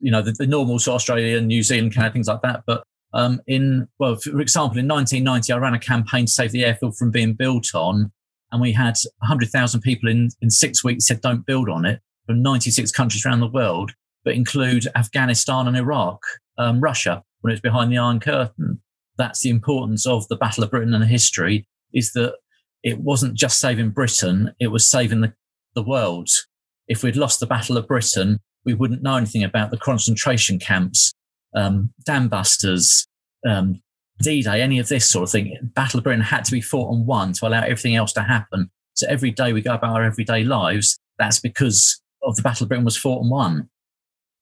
you 0.00 0.10
know, 0.10 0.22
the, 0.22 0.32
the 0.32 0.46
normal 0.46 0.76
of 0.76 0.88
Australia, 0.88 1.40
New 1.40 1.62
Zealand, 1.62 1.94
kind 1.94 2.06
of 2.06 2.12
things 2.12 2.28
like 2.28 2.42
that. 2.42 2.62
But 2.66 2.84
um, 3.12 3.40
in, 3.46 3.88
well, 3.98 4.16
for 4.16 4.40
example, 4.40 4.78
in 4.78 4.88
1990, 4.88 5.52
I 5.52 5.56
ran 5.56 5.74
a 5.74 5.78
campaign 5.78 6.26
to 6.26 6.32
save 6.32 6.52
the 6.52 6.64
airfield 6.64 6.96
from 6.96 7.10
being 7.10 7.34
built 7.34 7.74
on, 7.74 8.12
and 8.56 8.62
we 8.62 8.72
had 8.72 8.94
100,000 9.18 9.82
people 9.82 10.08
in, 10.08 10.30
in 10.40 10.48
six 10.48 10.82
weeks 10.82 11.06
said 11.06 11.20
don't 11.20 11.44
build 11.44 11.68
on 11.68 11.84
it 11.84 12.00
from 12.24 12.40
96 12.42 12.90
countries 12.90 13.26
around 13.26 13.40
the 13.40 13.46
world, 13.46 13.92
but 14.24 14.34
include 14.34 14.88
Afghanistan 14.96 15.68
and 15.68 15.76
Iraq, 15.76 16.22
um, 16.56 16.80
Russia, 16.80 17.22
when 17.42 17.50
it 17.50 17.56
was 17.56 17.60
behind 17.60 17.92
the 17.92 17.98
Iron 17.98 18.18
Curtain. 18.18 18.80
That's 19.18 19.42
the 19.42 19.50
importance 19.50 20.06
of 20.06 20.26
the 20.28 20.36
Battle 20.36 20.64
of 20.64 20.70
Britain 20.70 20.94
and 20.94 21.04
history 21.04 21.68
is 21.92 22.12
that 22.12 22.34
it 22.82 22.98
wasn't 22.98 23.34
just 23.34 23.60
saving 23.60 23.90
Britain, 23.90 24.52
it 24.58 24.68
was 24.68 24.88
saving 24.88 25.20
the, 25.20 25.34
the 25.74 25.82
world. 25.82 26.30
If 26.88 27.02
we'd 27.02 27.14
lost 27.14 27.40
the 27.40 27.46
Battle 27.46 27.76
of 27.76 27.86
Britain, 27.86 28.38
we 28.64 28.72
wouldn't 28.72 29.02
know 29.02 29.16
anything 29.16 29.44
about 29.44 29.70
the 29.70 29.76
concentration 29.76 30.58
camps, 30.58 31.12
um, 31.54 31.92
dam 32.06 32.28
busters, 32.28 33.06
um, 33.46 33.82
D-Day, 34.20 34.62
any 34.62 34.78
of 34.78 34.88
this 34.88 35.08
sort 35.08 35.24
of 35.24 35.30
thing. 35.30 35.56
Battle 35.74 35.98
of 35.98 36.04
Britain 36.04 36.22
had 36.22 36.44
to 36.44 36.52
be 36.52 36.60
fought 36.60 36.92
and 36.92 37.06
won 37.06 37.32
to 37.34 37.46
allow 37.46 37.62
everything 37.62 37.96
else 37.96 38.12
to 38.14 38.22
happen. 38.22 38.70
So 38.94 39.06
every 39.08 39.30
day 39.30 39.52
we 39.52 39.60
go 39.60 39.74
about 39.74 39.96
our 39.96 40.04
everyday 40.04 40.44
lives, 40.44 40.98
that's 41.18 41.40
because 41.40 42.00
of 42.22 42.36
the 42.36 42.42
Battle 42.42 42.64
of 42.64 42.68
Britain 42.68 42.84
was 42.84 42.96
fought 42.96 43.22
and 43.22 43.30
won. 43.30 43.68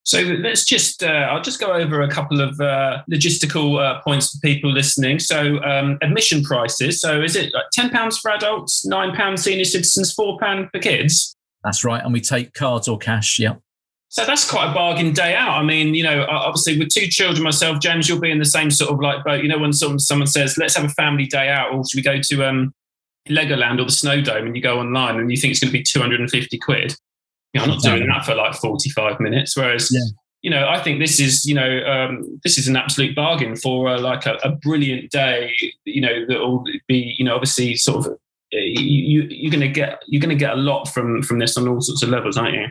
So 0.04 0.20
let's 0.20 0.66
just, 0.66 1.02
uh, 1.02 1.28
I'll 1.30 1.42
just 1.42 1.58
go 1.58 1.72
over 1.72 2.02
a 2.02 2.10
couple 2.10 2.42
of 2.42 2.60
uh, 2.60 3.02
logistical 3.10 3.80
uh, 3.80 4.02
points 4.02 4.30
for 4.30 4.38
people 4.40 4.70
listening. 4.70 5.18
So 5.18 5.62
um, 5.64 5.98
admission 6.02 6.42
prices. 6.44 7.00
So 7.00 7.22
is 7.22 7.36
it 7.36 7.54
like 7.54 7.64
£10 7.74 8.20
for 8.20 8.30
adults, 8.30 8.86
£9 8.86 9.38
senior 9.38 9.64
citizens, 9.64 10.14
£4 10.14 10.70
for 10.70 10.78
kids? 10.78 11.34
That's 11.64 11.84
right. 11.84 12.04
And 12.04 12.12
we 12.12 12.20
take 12.20 12.52
cards 12.52 12.86
or 12.86 12.98
cash. 12.98 13.38
Yeah. 13.38 13.54
So 14.14 14.24
that's 14.24 14.48
quite 14.48 14.70
a 14.70 14.72
bargain 14.72 15.12
day 15.12 15.34
out. 15.34 15.58
I 15.58 15.64
mean, 15.64 15.92
you 15.92 16.04
know, 16.04 16.24
obviously 16.30 16.78
with 16.78 16.90
two 16.90 17.08
children 17.08 17.42
myself, 17.42 17.80
James, 17.80 18.08
you'll 18.08 18.20
be 18.20 18.30
in 18.30 18.38
the 18.38 18.44
same 18.44 18.70
sort 18.70 18.92
of 18.92 19.00
like 19.00 19.24
boat. 19.24 19.42
You 19.42 19.48
know, 19.48 19.58
when 19.58 19.72
someone, 19.72 19.98
someone 19.98 20.28
says, 20.28 20.56
let's 20.56 20.76
have 20.76 20.84
a 20.84 20.90
family 20.90 21.26
day 21.26 21.48
out, 21.48 21.74
or 21.74 21.82
should 21.84 21.98
we 21.98 22.02
go 22.02 22.20
to 22.20 22.48
um, 22.48 22.72
Legoland 23.28 23.80
or 23.80 23.86
the 23.86 23.90
Snow 23.90 24.20
Dome, 24.20 24.46
and 24.46 24.54
you 24.54 24.62
go 24.62 24.78
online 24.78 25.18
and 25.18 25.32
you 25.32 25.36
think 25.36 25.50
it's 25.50 25.58
going 25.58 25.72
to 25.72 25.76
be 25.76 25.82
250 25.82 26.58
quid. 26.58 26.94
You 27.52 27.58
know, 27.58 27.64
I'm 27.64 27.70
not 27.70 27.82
doing 27.82 28.06
that 28.06 28.24
for 28.24 28.36
like 28.36 28.54
45 28.54 29.18
minutes. 29.18 29.56
Whereas, 29.56 29.90
yeah. 29.92 30.04
you 30.42 30.50
know, 30.50 30.68
I 30.68 30.80
think 30.80 31.00
this 31.00 31.18
is, 31.18 31.44
you 31.44 31.56
know, 31.56 31.84
um, 31.84 32.38
this 32.44 32.56
is 32.56 32.68
an 32.68 32.76
absolute 32.76 33.16
bargain 33.16 33.56
for 33.56 33.88
uh, 33.88 34.00
like 34.00 34.26
a, 34.26 34.34
a, 34.44 34.50
brilliant 34.52 35.10
day, 35.10 35.52
you 35.86 36.00
know, 36.00 36.24
that 36.28 36.38
will 36.38 36.62
be, 36.86 37.16
you 37.18 37.24
know, 37.24 37.34
obviously 37.34 37.74
sort 37.74 38.06
of, 38.06 38.12
uh, 38.12 38.16
you, 38.52 39.26
you're 39.28 39.50
going 39.50 39.60
to 39.60 39.66
get, 39.66 40.04
you're 40.06 40.20
going 40.20 40.28
to 40.28 40.36
get 40.36 40.52
a 40.52 40.60
lot 40.60 40.84
from, 40.84 41.20
from 41.22 41.40
this 41.40 41.56
on 41.56 41.66
all 41.66 41.80
sorts 41.80 42.04
of 42.04 42.10
levels, 42.10 42.36
aren't 42.36 42.54
you? 42.54 42.68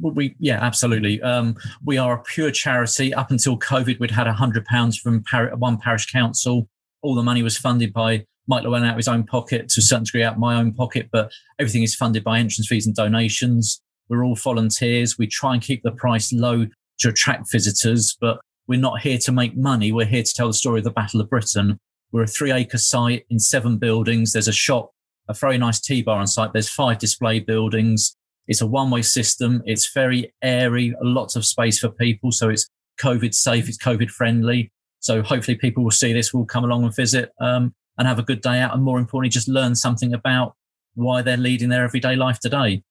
We 0.00 0.36
yeah, 0.38 0.58
absolutely. 0.62 1.20
Um, 1.22 1.56
we 1.84 1.98
are 1.98 2.14
a 2.14 2.22
pure 2.22 2.50
charity. 2.50 3.12
Up 3.12 3.30
until 3.30 3.58
COVID, 3.58 3.98
we'd 3.98 4.10
had 4.10 4.26
a 4.26 4.32
hundred 4.32 4.64
pounds 4.66 4.98
from 4.98 5.22
par- 5.24 5.54
one 5.56 5.78
parish 5.78 6.10
council. 6.10 6.68
All 7.02 7.14
the 7.14 7.22
money 7.22 7.42
was 7.42 7.56
funded 7.56 7.92
by 7.92 8.24
Mike 8.46 8.64
Llewellyn 8.64 8.84
out 8.84 8.92
of 8.92 8.96
his 8.96 9.08
own 9.08 9.24
pocket, 9.24 9.68
to 9.68 9.80
a 9.80 9.82
certain 9.82 10.04
degree 10.04 10.22
out 10.22 10.34
of 10.34 10.38
my 10.38 10.56
own 10.56 10.72
pocket, 10.72 11.08
but 11.12 11.32
everything 11.58 11.82
is 11.82 11.94
funded 11.94 12.24
by 12.24 12.38
entrance 12.38 12.66
fees 12.68 12.86
and 12.86 12.94
donations. 12.94 13.80
We're 14.08 14.24
all 14.24 14.34
volunteers. 14.34 15.16
We 15.16 15.26
try 15.26 15.54
and 15.54 15.62
keep 15.62 15.82
the 15.82 15.92
price 15.92 16.32
low 16.32 16.66
to 16.98 17.08
attract 17.08 17.50
visitors, 17.50 18.16
but 18.20 18.40
we're 18.66 18.80
not 18.80 19.00
here 19.00 19.18
to 19.18 19.32
make 19.32 19.56
money. 19.56 19.92
We're 19.92 20.06
here 20.06 20.22
to 20.22 20.34
tell 20.34 20.48
the 20.48 20.54
story 20.54 20.78
of 20.80 20.84
the 20.84 20.90
Battle 20.90 21.20
of 21.20 21.30
Britain. 21.30 21.78
We're 22.12 22.24
a 22.24 22.26
three 22.26 22.50
acre 22.50 22.78
site 22.78 23.24
in 23.30 23.38
seven 23.38 23.78
buildings. 23.78 24.32
There's 24.32 24.48
a 24.48 24.52
shop, 24.52 24.90
a 25.28 25.34
very 25.34 25.58
nice 25.58 25.80
tea 25.80 26.02
bar 26.02 26.18
on 26.18 26.26
site. 26.26 26.52
There's 26.52 26.68
five 26.68 26.98
display 26.98 27.38
buildings. 27.38 28.16
It's 28.50 28.60
a 28.60 28.66
one 28.66 28.90
way 28.90 29.00
system. 29.02 29.62
It's 29.64 29.92
very 29.92 30.34
airy, 30.42 30.92
lots 31.00 31.36
of 31.36 31.46
space 31.46 31.78
for 31.78 31.88
people. 31.88 32.32
So 32.32 32.50
it's 32.50 32.68
COVID 33.00 33.32
safe. 33.32 33.68
It's 33.68 33.78
COVID 33.78 34.10
friendly. 34.10 34.72
So 34.98 35.22
hopefully 35.22 35.56
people 35.56 35.84
will 35.84 35.92
see 35.92 36.12
this, 36.12 36.34
will 36.34 36.44
come 36.44 36.64
along 36.64 36.82
and 36.82 36.94
visit 36.94 37.30
um, 37.40 37.72
and 37.96 38.08
have 38.08 38.18
a 38.18 38.24
good 38.24 38.42
day 38.42 38.58
out. 38.58 38.74
And 38.74 38.82
more 38.82 38.98
importantly, 38.98 39.30
just 39.30 39.48
learn 39.48 39.76
something 39.76 40.12
about 40.12 40.56
why 40.94 41.22
they're 41.22 41.36
leading 41.36 41.68
their 41.68 41.84
everyday 41.84 42.16
life 42.16 42.40
today. 42.40 42.82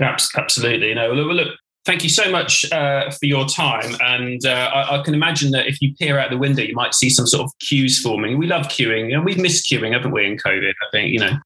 Absolutely. 0.00 0.92
Know, 0.94 1.12
look, 1.12 1.32
look 1.32 1.54
thank 1.86 2.02
you 2.02 2.08
so 2.08 2.28
much 2.28 2.70
uh, 2.72 3.08
for 3.10 3.26
your 3.26 3.46
time. 3.46 3.94
And 4.00 4.44
uh, 4.44 4.70
I, 4.74 4.98
I, 4.98 5.02
can 5.02 5.14
imagine 5.14 5.52
that 5.52 5.68
if 5.68 5.80
you 5.80 5.94
peer 5.94 6.18
out 6.18 6.30
the 6.30 6.38
window, 6.38 6.62
you 6.62 6.74
might 6.74 6.92
see 6.92 7.08
some 7.08 7.28
sort 7.28 7.44
of 7.44 7.52
queues 7.60 8.00
forming. 8.00 8.36
We 8.36 8.46
love 8.46 8.66
queuing, 8.66 9.14
and 9.14 9.24
we've 9.24 9.38
missed 9.38 9.70
queuing, 9.70 9.92
haven't 9.92 10.10
we, 10.10 10.26
in 10.26 10.36
COVID? 10.38 10.70
I 10.70 10.90
think 10.90 11.12
you 11.12 11.20
know. 11.20 11.38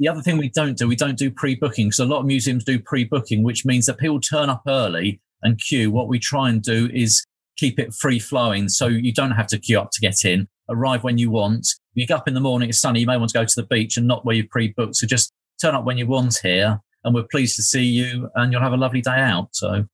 The 0.00 0.08
other 0.08 0.22
thing 0.22 0.38
we 0.38 0.48
don't 0.48 0.76
do, 0.76 0.88
we 0.88 0.96
don't 0.96 1.16
do 1.16 1.30
pre-booking. 1.30 1.92
So 1.92 2.04
a 2.04 2.06
lot 2.06 2.20
of 2.20 2.26
museums 2.26 2.64
do 2.64 2.80
pre-booking, 2.80 3.44
which 3.44 3.64
means 3.64 3.86
that 3.86 3.98
people 3.98 4.20
turn 4.20 4.50
up 4.50 4.62
early 4.66 5.20
and 5.42 5.60
queue. 5.60 5.90
What 5.90 6.08
we 6.08 6.18
try 6.18 6.48
and 6.48 6.60
do 6.60 6.90
is 6.92 7.24
keep 7.56 7.78
it 7.78 7.94
free 7.94 8.18
flowing, 8.18 8.68
so 8.68 8.88
you 8.88 9.12
don't 9.12 9.30
have 9.30 9.46
to 9.48 9.58
queue 9.58 9.78
up 9.78 9.90
to 9.92 10.00
get 10.00 10.24
in. 10.24 10.48
Arrive 10.68 11.04
when 11.04 11.18
you 11.18 11.30
want. 11.30 11.68
You 11.94 12.06
get 12.06 12.16
up 12.16 12.26
in 12.26 12.34
the 12.34 12.40
morning, 12.40 12.70
it's 12.70 12.80
sunny. 12.80 13.00
You 13.00 13.06
may 13.06 13.16
want 13.16 13.30
to 13.30 13.38
go 13.38 13.44
to 13.44 13.54
the 13.54 13.66
beach 13.66 13.96
and 13.96 14.08
not 14.08 14.24
where 14.24 14.34
you 14.34 14.48
pre-booked. 14.48 14.96
So 14.96 15.06
just 15.06 15.32
turn 15.62 15.76
up 15.76 15.84
when 15.84 15.96
you 15.96 16.06
want 16.08 16.40
here, 16.42 16.80
and 17.04 17.14
we're 17.14 17.26
pleased 17.30 17.54
to 17.56 17.62
see 17.62 17.84
you, 17.84 18.28
and 18.34 18.50
you'll 18.50 18.62
have 18.62 18.72
a 18.72 18.76
lovely 18.76 19.00
day 19.00 19.20
out. 19.20 19.50
So 19.52 19.84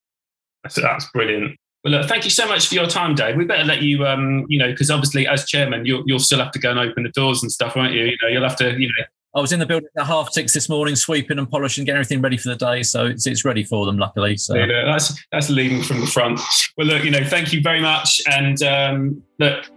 that's, 0.62 0.76
that's 0.76 1.10
brilliant. 1.12 1.58
Well, 1.84 1.92
look, 1.92 2.08
thank 2.08 2.24
you 2.24 2.30
so 2.30 2.46
much 2.48 2.68
for 2.68 2.74
your 2.74 2.86
time, 2.86 3.14
Dave. 3.14 3.36
We 3.36 3.44
better 3.44 3.64
let 3.64 3.82
you, 3.82 4.06
um, 4.06 4.46
you 4.48 4.58
know, 4.58 4.70
because 4.70 4.90
obviously 4.90 5.26
as 5.26 5.44
chairman, 5.44 5.84
you'll, 5.84 6.04
you'll 6.06 6.18
still 6.18 6.38
have 6.38 6.52
to 6.52 6.58
go 6.58 6.70
and 6.70 6.78
open 6.78 7.02
the 7.02 7.10
doors 7.10 7.42
and 7.42 7.52
stuff, 7.52 7.76
won't 7.76 7.92
you? 7.92 8.04
You 8.04 8.16
know, 8.22 8.28
you'll 8.28 8.48
have 8.48 8.56
to, 8.56 8.78
you 8.78 8.88
know. 8.88 9.04
I 9.35 9.40
was 9.40 9.53
in 9.53 9.61
the 9.61 9.66
building 9.66 9.88
at 9.97 10.07
half 10.07 10.33
six 10.33 10.53
this 10.53 10.69
morning, 10.69 10.97
sweeping 10.97 11.38
and 11.38 11.49
polishing, 11.49 11.85
getting 11.85 11.99
everything 11.99 12.21
ready 12.21 12.37
for 12.37 12.49
the 12.49 12.57
day. 12.57 12.83
So 12.83 13.07
it's, 13.07 13.27
it's 13.27 13.45
ready 13.45 13.62
for 13.62 13.87
them, 13.87 13.97
luckily. 13.97 14.37
So 14.37 14.57
yeah, 14.57 14.85
that's 14.85 15.25
that's 15.31 15.51
leading 15.51 15.83
from 15.83 16.01
the 16.01 16.07
front. 16.07 16.40
Well, 16.77 16.88
look, 16.88 17.05
you 17.05 17.11
know, 17.11 17.25
thank 17.25 17.53
you 17.53 17.61
very 17.61 17.81
much, 17.81 18.21
and 18.31 18.61
um, 18.62 19.23
look, 19.38 19.71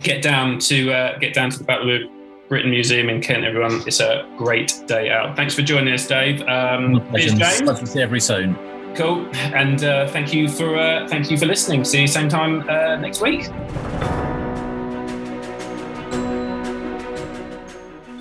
get 0.00 0.22
down 0.22 0.58
to 0.60 0.92
uh, 0.92 1.18
get 1.18 1.34
down 1.34 1.50
to 1.50 1.58
the 1.58 1.64
Battle 1.64 1.94
of 1.94 2.10
Britain 2.48 2.70
Museum 2.70 3.08
in 3.08 3.20
Kent, 3.20 3.44
everyone. 3.44 3.82
It's 3.86 4.00
a 4.00 4.28
great 4.36 4.82
day 4.86 5.10
out. 5.10 5.36
Thanks 5.36 5.54
for 5.54 5.62
joining 5.62 5.94
us, 5.94 6.06
Dave. 6.06 6.42
Um, 6.42 7.00
cheers, 7.14 7.34
James. 7.34 7.62
Nice 7.62 7.78
to 7.80 7.86
see 7.86 7.98
you 8.00 8.04
every 8.04 8.20
soon. 8.20 8.56
Cool, 8.96 9.28
and 9.34 9.84
uh, 9.84 10.08
thank 10.08 10.34
you 10.34 10.48
for 10.48 10.76
uh, 10.76 11.06
thank 11.06 11.30
you 11.30 11.38
for 11.38 11.46
listening. 11.46 11.84
See 11.84 12.00
you 12.00 12.06
same 12.08 12.28
time 12.28 12.68
uh, 12.68 12.96
next 12.96 13.20
week. 13.20 13.46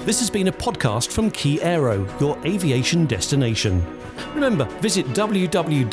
This 0.06 0.20
has 0.20 0.30
been 0.30 0.50
a 0.50 0.52
podcast 0.52 1.12
from 1.12 1.32
Key 1.32 1.60
Aero, 1.64 2.08
your 2.20 2.38
aviation 2.46 3.08
destination. 3.08 3.84
Remember, 4.36 4.66
visit 4.80 5.08
www.key.aero 5.08 5.92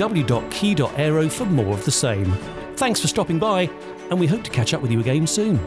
for 1.31 1.45
more 1.47 1.73
of 1.73 1.83
the 1.87 1.91
same. 1.91 2.31
Thanks 2.77 3.01
for 3.01 3.09
stopping 3.09 3.39
by, 3.39 3.71
and 4.11 4.21
we 4.21 4.27
hope 4.27 4.45
to 4.45 4.51
catch 4.51 4.75
up 4.75 4.83
with 4.83 4.91
you 4.91 5.01
again 5.01 5.27
soon. 5.27 5.59